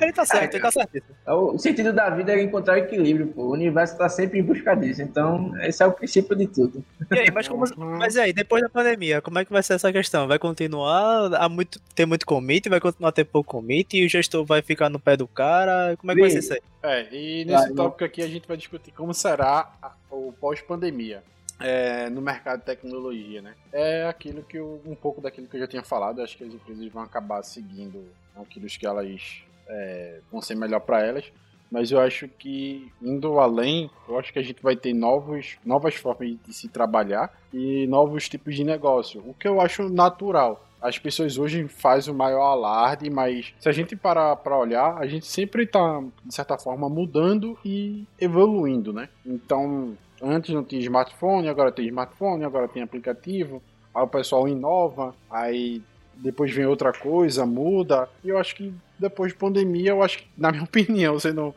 [0.00, 1.02] Ele tá certo, é, ele tá certo.
[1.24, 3.42] É o sentido da vida é encontrar equilíbrio, pô.
[3.42, 5.02] O universo tá sempre em busca disso.
[5.02, 6.84] Então, esse é o princípio de tudo.
[7.10, 9.92] E aí, mas, como, mas aí, depois da pandemia, como é que vai ser essa
[9.92, 10.26] questão?
[10.26, 12.68] Vai continuar a muito, ter muito commit?
[12.68, 13.96] Vai continuar a ter pouco commit?
[13.96, 15.96] E o gestor vai ficar no pé do cara?
[15.96, 16.60] Como é que vai ser isso aí?
[16.82, 19.70] É, e nesse vai, tópico aqui a gente vai discutir como será
[20.10, 21.22] o pós-pandemia.
[21.62, 23.54] É, no mercado de tecnologia, né?
[23.72, 26.52] É aquilo que eu, um pouco daquilo que eu já tinha falado, acho que as
[26.52, 28.04] empresas vão acabar seguindo
[28.36, 31.32] aquilo que elas é, vão ser melhor para elas.
[31.70, 35.94] Mas eu acho que, indo além, eu acho que a gente vai ter novos, novas
[35.94, 39.22] formas de se trabalhar e novos tipos de negócio.
[39.26, 40.66] O que eu acho natural.
[40.82, 45.06] As pessoas hoje fazem o maior alarde, mas se a gente parar para olhar, a
[45.06, 49.08] gente sempre está, de certa forma, mudando e evoluindo, né?
[49.24, 53.62] Então, antes não tinha smartphone, agora tem smartphone, agora tem aplicativo.
[53.94, 55.82] Aí o pessoal inova, aí
[56.14, 58.08] depois vem outra coisa, muda.
[58.24, 61.54] E eu acho que depois de pandemia, eu acho que, na minha opinião, sendo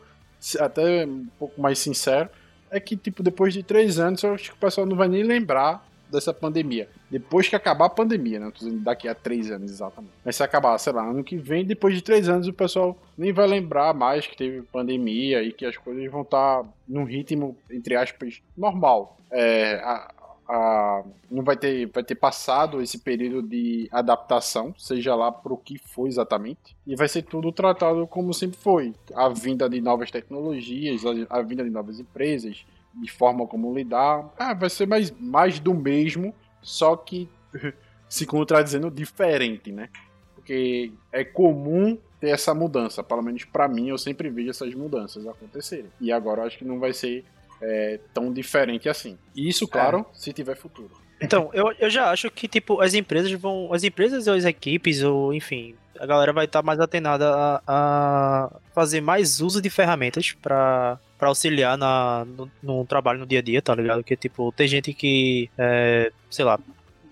[0.60, 2.30] até um pouco mais sincero,
[2.70, 5.24] é que, tipo, depois de três anos, eu acho que o pessoal não vai nem
[5.24, 6.90] lembrar dessa pandemia.
[7.10, 8.52] Depois que acabar a pandemia, né?
[8.82, 10.14] Daqui a três anos, exatamente.
[10.24, 13.34] Mas se acabar, sei lá, ano que vem, depois de três anos, o pessoal nem
[13.34, 17.96] vai lembrar mais que teve pandemia e que as coisas vão estar num ritmo, entre
[17.96, 19.18] aspas, normal.
[19.32, 20.14] É, a,
[20.48, 25.58] a, não vai ter, vai ter passado esse período de adaptação, seja lá para o
[25.58, 30.12] que for exatamente, e vai ser tudo tratado como sempre foi: a vinda de novas
[30.12, 32.66] tecnologias, a, a vinda de novas empresas,
[33.02, 34.32] de forma como lidar.
[34.38, 37.30] Ah, vai ser mais, mais do mesmo, só que
[38.10, 39.90] se contradizendo diferente, né?
[40.34, 45.28] Porque é comum ter essa mudança, pelo menos para mim, eu sempre vejo essas mudanças
[45.28, 45.92] acontecerem.
[46.00, 47.26] E agora eu acho que não vai ser
[47.62, 49.18] é, tão diferente assim.
[49.36, 50.16] E isso, claro, é.
[50.16, 50.92] se tiver futuro.
[51.26, 53.74] Então, eu, eu já acho que, tipo, as empresas vão.
[53.74, 57.62] As empresas ou as equipes, ou enfim, a galera vai estar tá mais atenada a,
[57.68, 63.40] a, fazer mais uso de ferramentas para para auxiliar na, no, no, trabalho no dia
[63.40, 64.04] a dia, tá ligado?
[64.04, 66.60] Que, tipo, tem gente que, é, sei lá,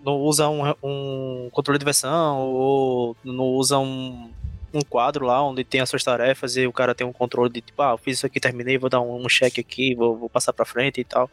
[0.03, 4.29] não usa um, um controle de versão ou não usa um,
[4.73, 7.61] um quadro lá onde tem as suas tarefas e o cara tem um controle de
[7.61, 10.29] tipo, ah, eu fiz isso aqui, terminei, vou dar um, um cheque aqui, vou, vou
[10.29, 11.29] passar pra frente e tal.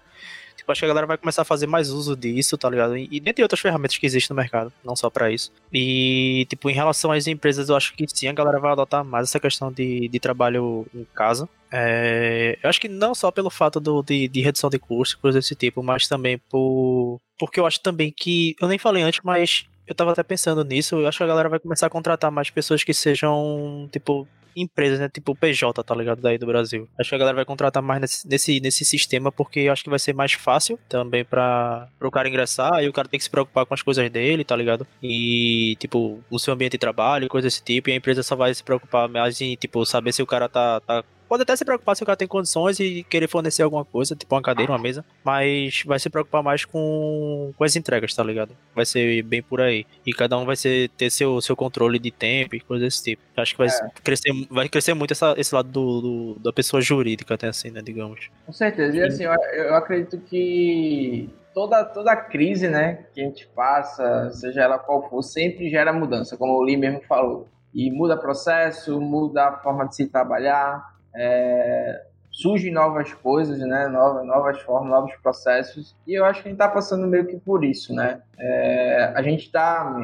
[0.61, 2.95] Tipo, acho que a galera vai começar a fazer mais uso disso, tá ligado?
[2.95, 5.51] E, dentre outras ferramentas que existem no mercado, não só para isso.
[5.73, 9.29] E, tipo, em relação às empresas, eu acho que sim, a galera vai adotar mais
[9.29, 11.49] essa questão de, de trabalho em casa.
[11.73, 15.43] É, eu acho que não só pelo fato do, de, de redução de custo, coisas
[15.43, 17.19] desse tipo, mas também por.
[17.39, 18.55] Porque eu acho também que.
[18.61, 21.49] Eu nem falei antes, mas eu tava até pensando nisso, eu acho que a galera
[21.49, 25.09] vai começar a contratar mais pessoas que sejam, tipo, empresas, né?
[25.09, 26.21] Tipo PJ, tá ligado?
[26.21, 26.89] Daí do Brasil.
[26.99, 29.99] Acho que a galera vai contratar mais nesse, nesse, nesse sistema porque acho que vai
[29.99, 33.67] ser mais fácil também para o cara ingressar e o cara tem que se preocupar
[33.67, 34.87] com as coisas dele, tá ligado?
[35.03, 38.53] E, tipo, o seu ambiente de trabalho, coisa desse tipo, e a empresa só vai
[38.55, 41.95] se preocupar mais em, tipo, saber se o cara tá, tá Pode até se preocupar
[41.95, 45.05] se o cara tem condições e querer fornecer alguma coisa, tipo uma cadeira, uma mesa,
[45.23, 48.51] mas vai se preocupar mais com, com as entregas, tá ligado?
[48.75, 49.87] Vai ser bem por aí.
[50.05, 53.23] E cada um vai ser, ter seu, seu controle de tempo e coisas desse tipo.
[53.37, 53.91] Acho que vai, é.
[54.03, 57.81] crescer, vai crescer muito essa, esse lado do, do, da pessoa jurídica, até assim, né,
[57.81, 58.29] digamos.
[58.45, 58.97] Com certeza.
[58.97, 64.63] E assim, eu, eu acredito que toda, toda crise, né, que a gente passa, seja
[64.63, 67.47] ela qual for, sempre gera mudança, como o Lee mesmo falou.
[67.73, 73.89] E muda processo, muda a forma de se trabalhar, é, surgem novas coisas, né?
[73.89, 75.97] Novas, novas formas, novos processos.
[76.07, 78.23] E eu acho que a gente está passando meio que por isso, né?
[78.39, 80.01] É, a gente tá,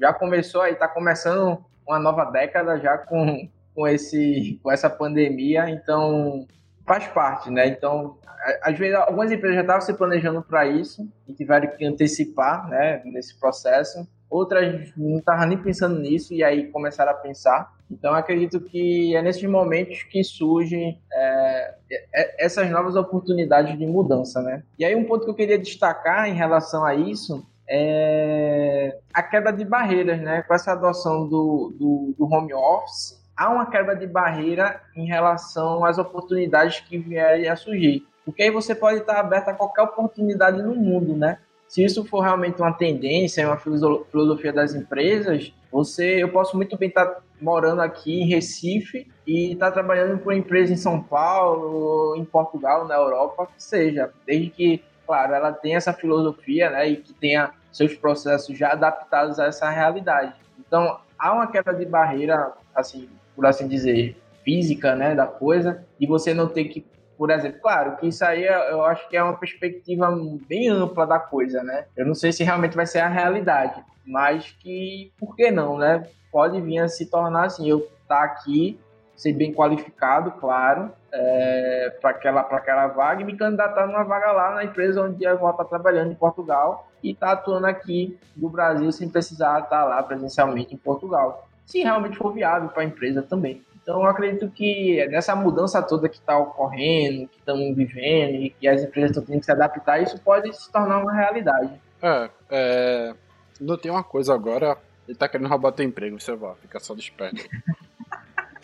[0.00, 5.70] já começou aí, está começando uma nova década já com, com, esse, com essa pandemia,
[5.70, 6.46] então
[6.84, 7.68] faz parte, né?
[7.68, 8.18] Então,
[8.62, 13.02] às vezes, algumas empresas já estavam se planejando para isso e tiveram que antecipar, né,
[13.04, 14.06] nesse processo.
[14.30, 17.75] Outras não estavam nem pensando nisso e aí começaram a pensar.
[17.90, 21.74] Então, acredito que é nesses momentos que surgem é,
[22.14, 24.62] é, essas novas oportunidades de mudança, né?
[24.78, 29.52] E aí, um ponto que eu queria destacar em relação a isso é a quebra
[29.52, 30.42] de barreiras, né?
[30.42, 35.84] Com essa adoção do, do, do home office, há uma quebra de barreira em relação
[35.84, 38.06] às oportunidades que vierem a surgir.
[38.24, 41.38] Porque aí você pode estar aberto a qualquer oportunidade no mundo, né?
[41.68, 46.88] Se isso for realmente uma tendência, uma filosofia das empresas, você, eu posso muito bem
[46.88, 52.24] estar morando aqui em Recife e estar trabalhando para uma empresa em São Paulo, em
[52.24, 57.12] Portugal, na Europa, que seja, desde que, claro, ela tenha essa filosofia, né, e que
[57.12, 60.34] tenha seus processos já adaptados a essa realidade.
[60.58, 66.06] Então, há uma quebra de barreira, assim, por assim dizer, física, né, da coisa, e
[66.06, 66.86] você não ter que
[67.16, 67.60] por exemplo.
[67.60, 70.08] Claro que isso aí eu acho que é uma perspectiva
[70.48, 71.86] bem ampla da coisa, né?
[71.96, 76.06] Eu não sei se realmente vai ser a realidade, mas que, por que não, né?
[76.30, 78.78] Pode vir a se tornar assim, eu estar tá aqui,
[79.16, 84.54] ser bem qualificado, claro, é, para aquela, aquela vaga e me candidatar numa vaga lá
[84.54, 88.48] na empresa onde eu vou estar trabalhando em Portugal e estar tá atuando aqui do
[88.48, 91.48] Brasil sem precisar estar lá presencialmente em Portugal.
[91.64, 93.64] Se realmente for viável para a empresa também.
[93.86, 98.66] Então, eu acredito que nessa mudança toda que está ocorrendo, que estamos vivendo e que
[98.66, 101.70] as empresas estão tendo que se adaptar, isso pode se tornar uma realidade.
[102.02, 103.14] É, é...
[103.60, 104.76] notei uma coisa agora,
[105.06, 107.48] ele está querendo roubar teu emprego, você vai, fica só desperto.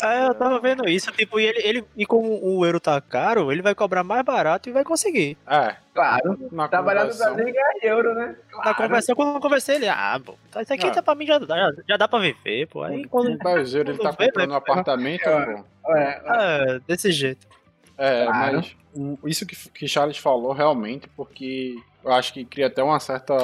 [0.02, 3.52] É, eu tava vendo isso, tipo, e ele, ele e como o euro tá caro,
[3.52, 5.38] ele vai cobrar mais barato e vai conseguir.
[5.46, 5.76] É.
[5.94, 6.48] Claro.
[6.50, 8.34] Na Trabalhar no Brasil e ganhar euro, né?
[8.50, 8.68] Claro.
[8.68, 11.72] Na conversa, quando eu conversei, ele, ah, pô, isso aqui tá pra mim já, já,
[11.88, 12.82] já dá pra viver, pô.
[12.82, 13.32] Aí quando.
[13.34, 15.96] O Brasil, ele tá comprando um apartamento, é, pô.
[15.96, 17.46] É, é, desse jeito.
[17.96, 18.56] É, claro.
[18.56, 18.76] mas
[19.24, 23.34] isso que, que Charles falou realmente, porque eu acho que cria até uma certa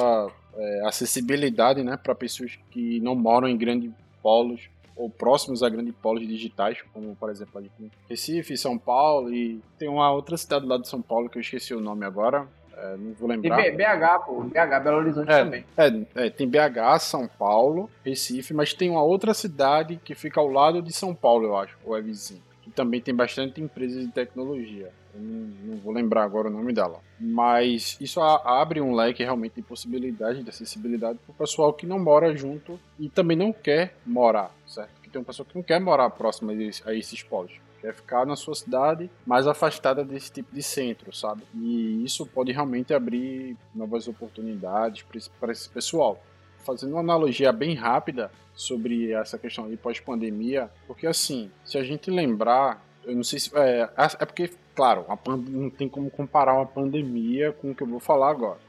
[0.57, 3.91] é, acessibilidade, né, para pessoas que não moram em grandes
[4.21, 4.69] polos
[4.99, 7.71] ou próximos a grandes polos digitais, como por exemplo ali
[8.09, 11.73] Recife, São Paulo e tem uma outra cidade lá de São Paulo que eu esqueci
[11.73, 12.45] o nome agora,
[12.77, 13.61] é, não vou lembrar.
[13.61, 15.65] Tem BH, pô, BH, Belo Horizonte é, também.
[15.77, 20.49] É, é, tem BH, São Paulo, Recife, mas tem uma outra cidade que fica ao
[20.49, 22.43] lado de São Paulo, eu acho, ou é vizinho.
[22.61, 24.91] Que também tem bastante empresas de tecnologia.
[25.13, 26.99] Não, vou lembrar agora o nome dela.
[27.19, 31.99] Mas isso abre um leque realmente de possibilidade, de acessibilidade para o pessoal que não
[31.99, 35.01] mora junto e também não quer morar, certo?
[35.01, 38.35] Que tem um pessoal que não quer morar próximo a esses polos quer ficar na
[38.35, 41.43] sua cidade mais afastada desse tipo de centro, sabe?
[41.55, 45.05] E isso pode realmente abrir novas oportunidades
[45.39, 46.21] para esse pessoal.
[46.57, 52.11] Fazendo uma analogia bem rápida sobre essa questão de pós-pandemia, porque assim, se a gente
[52.11, 53.51] lembrar, eu não sei se.
[53.57, 55.05] É, é porque claro,
[55.49, 58.59] não tem como comparar uma pandemia com o que eu vou falar agora.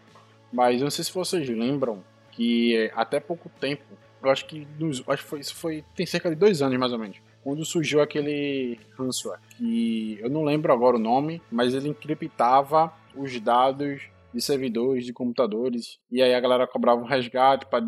[0.53, 2.03] Mas eu não sei se vocês lembram
[2.33, 3.85] que até pouco tempo,
[4.23, 6.93] eu acho que nos, acho que foi, isso foi tem cerca de dois anos mais
[6.93, 11.89] ou menos, quando surgiu aquele ransomware, que eu não lembro agora o nome, mas ele
[11.89, 14.03] encriptava os dados
[14.35, 17.85] de servidores, de computadores, e aí a galera cobrava um resgate para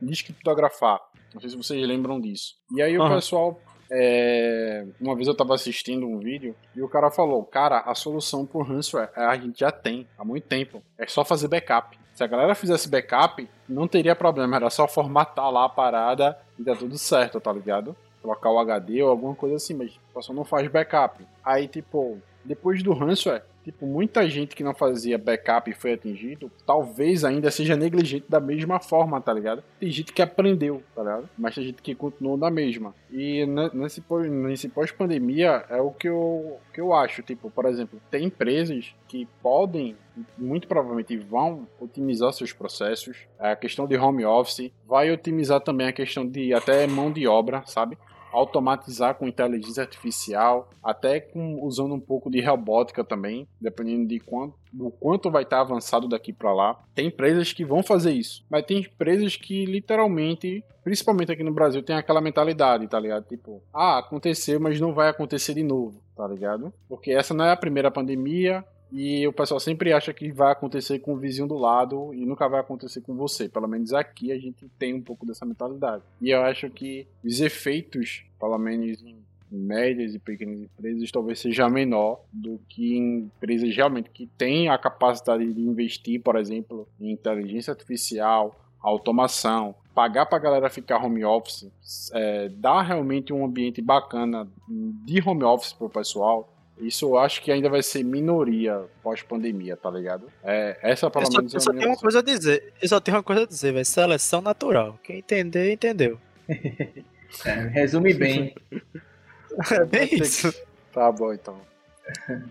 [0.00, 1.00] descriptografar.
[1.32, 2.56] Não sei se vocês lembram disso.
[2.74, 3.06] E aí uhum.
[3.06, 3.60] o pessoal
[3.90, 8.46] é, uma vez eu tava assistindo um vídeo e o cara falou: Cara, a solução
[8.46, 10.82] pro ransomware a gente já tem há muito tempo.
[10.96, 11.98] É só fazer backup.
[12.14, 14.56] Se a galera fizesse backup, não teria problema.
[14.56, 17.96] Era só formatar lá a parada e dá tudo certo, tá ligado?
[18.22, 21.26] Colocar o HD ou alguma coisa assim, mas pessoal não faz backup.
[21.42, 26.50] Aí, tipo, depois do ransomware, Tipo, muita gente que não fazia backup e foi atingido,
[26.66, 29.62] talvez ainda seja negligente da mesma forma, tá ligado?
[29.78, 31.28] Tem gente que aprendeu, tá ligado?
[31.38, 32.92] Mas tem gente que continuou na mesma.
[33.12, 37.22] E nesse, nesse pós-pandemia é o que eu, que eu acho.
[37.22, 39.96] Tipo, por exemplo, tem empresas que podem,
[40.36, 43.18] muito provavelmente vão otimizar seus processos.
[43.38, 47.62] A questão de home office vai otimizar também a questão de até mão de obra,
[47.66, 47.96] sabe?
[48.32, 54.54] Automatizar com inteligência artificial, até com, usando um pouco de robótica também, dependendo de quanto,
[54.72, 56.80] do quanto vai estar avançado daqui para lá.
[56.94, 61.82] Tem empresas que vão fazer isso, mas tem empresas que literalmente, principalmente aqui no Brasil,
[61.82, 63.24] tem aquela mentalidade, tá ligado?
[63.24, 66.72] Tipo, ah, aconteceu, mas não vai acontecer de novo, tá ligado?
[66.88, 70.98] Porque essa não é a primeira pandemia, e o pessoal sempre acha que vai acontecer
[70.98, 73.48] com o vizinho do lado e nunca vai acontecer com você.
[73.48, 76.02] Pelo menos aqui a gente tem um pouco dessa mentalidade.
[76.20, 79.16] E eu acho que os efeitos, pelo menos em
[79.50, 84.78] médias e pequenas empresas, talvez seja menor do que em empresas realmente que têm a
[84.78, 91.24] capacidade de investir, por exemplo, em inteligência artificial, automação, pagar para a galera ficar home
[91.24, 91.70] office,
[92.12, 96.48] é, dar realmente um ambiente bacana de home office para o pessoal
[96.80, 100.26] isso eu acho que ainda vai ser minoria pós-pandemia, tá ligado?
[100.42, 102.72] É, essa pelo eu menos só, eu só tenho uma coisa a dizer.
[102.80, 104.98] Eu só tenho uma coisa a dizer, vai seleção natural.
[105.02, 106.18] Quem entender, entendeu.
[106.48, 108.54] é, resume bem.
[109.70, 110.52] é bem isso.
[110.92, 111.60] Tá bom, então.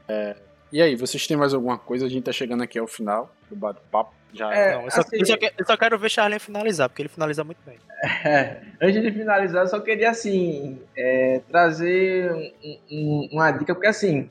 [0.07, 0.35] É,
[0.71, 2.05] e aí, vocês têm mais alguma coisa?
[2.05, 4.13] A gente tá chegando aqui ao final do bate-papo.
[4.31, 6.87] Já é, não, eu, só, assim, eu, só quero, eu, só, quero ver Charlie finalizar,
[6.87, 7.77] porque ele finaliza muito bem.
[8.23, 13.87] É, antes de finalizar, eu só queria assim é, trazer um, um, uma dica, porque
[13.87, 14.29] assim,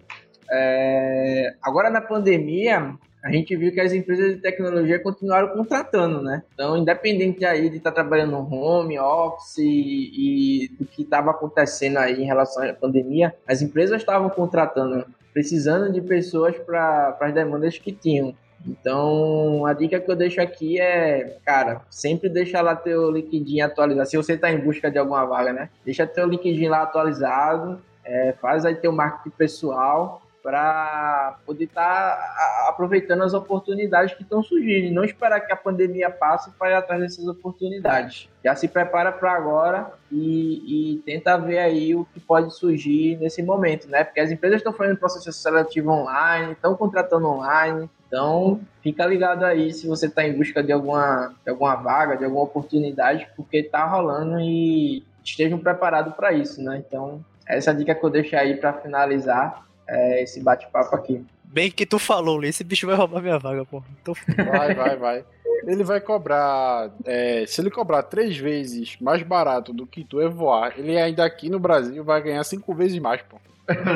[0.51, 6.43] é, agora na pandemia, a gente viu que as empresas de tecnologia continuaram contratando, né?
[6.55, 11.33] Então, independente aí de estar tá trabalhando no home, office e, e do que estava
[11.33, 15.05] acontecendo aí em relação à pandemia, as empresas estavam contratando,
[15.39, 18.35] precisando de pessoas para as demandas que tinham.
[18.67, 24.09] Então, a dica que eu deixo aqui é, cara, sempre deixa lá teu LinkedIn atualizado.
[24.09, 25.71] Se você está em busca de alguma vaga, né?
[25.85, 32.67] Deixa teu LinkedIn lá atualizado, é, faz aí teu marketing pessoal para poder estar tá
[32.71, 36.75] aproveitando as oportunidades que estão surgindo e não esperar que a pandemia passe para ir
[36.75, 38.31] atrás dessas oportunidades.
[38.43, 43.43] Já se prepara para agora e, e, tenta ver aí o que pode surgir nesse
[43.43, 44.05] momento, né?
[44.05, 49.71] Porque as empresas estão fazendo processo seletivo online, estão contratando online, então, fica ligado aí
[49.71, 53.85] se você está em busca de alguma, de alguma vaga, de alguma oportunidade, porque está
[53.85, 56.83] rolando e estejam preparados para isso, né?
[56.87, 61.25] Então, essa é dica que eu deixo aí para finalizar é, esse bate-papo aqui.
[61.45, 63.83] Bem que tu falou, esse bicho vai roubar minha vaga, pô.
[64.05, 64.13] Tô...
[64.37, 65.25] Vai, vai, vai.
[65.67, 66.91] Ele vai cobrar.
[67.05, 71.25] É, se ele cobrar três vezes mais barato do que tu é voar, ele ainda
[71.25, 73.39] aqui no Brasil vai ganhar cinco vezes mais, pô.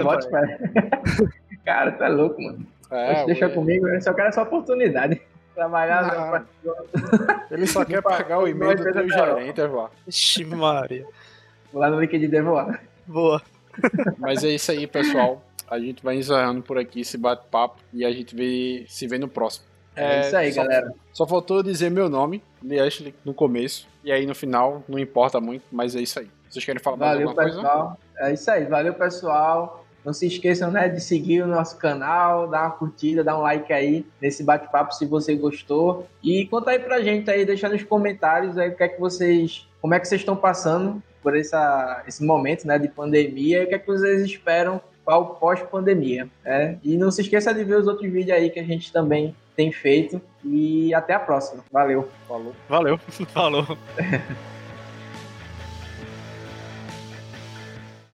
[0.03, 0.29] Bote
[1.65, 2.67] Cara, tá louco, mano.
[2.91, 5.21] É, deixa comigo, eu só quero essa oportunidade.
[5.55, 6.45] Trabalhar.
[7.51, 9.91] Ele só quer pagar o e-mail do teu gerente, voar.
[10.07, 11.07] Ixi, Maria.
[11.73, 12.83] Vou lá no LinkedIn voar.
[13.07, 13.41] Boa.
[14.19, 15.43] Mas é isso aí, pessoal.
[15.73, 19.27] A gente vai encerrando por aqui esse bate-papo e a gente vê, se vê no
[19.27, 19.65] próximo.
[19.97, 20.93] É, é isso aí, só, galera.
[21.15, 22.43] Só faltou dizer meu nome,
[22.87, 23.89] Ashley, no começo.
[24.05, 26.29] E aí no final, não importa muito, mas é isso aí.
[26.47, 27.87] Vocês querem falar Valeu, mais alguma pessoal.
[27.87, 28.31] coisa?
[28.31, 28.67] É isso aí.
[28.67, 29.87] Valeu, pessoal.
[30.05, 33.73] Não se esqueçam né, de seguir o nosso canal, dar uma curtida, dar um like
[33.73, 36.07] aí nesse bate-papo se você gostou.
[36.23, 39.67] E conta aí pra gente aí, deixa nos comentários aí o que é que vocês.
[39.81, 43.69] Como é que vocês estão passando por essa, esse momento né, de pandemia e o
[43.69, 46.29] que é que vocês esperam pós-pandemia.
[46.45, 46.79] Né?
[46.83, 49.73] E não se esqueça de ver os outros vídeos aí que a gente também tem
[49.73, 50.21] feito.
[50.45, 51.65] E até a próxima.
[51.71, 52.09] Valeu.
[52.27, 52.53] Falou.
[52.69, 52.99] Valeu.
[53.33, 53.67] Falou.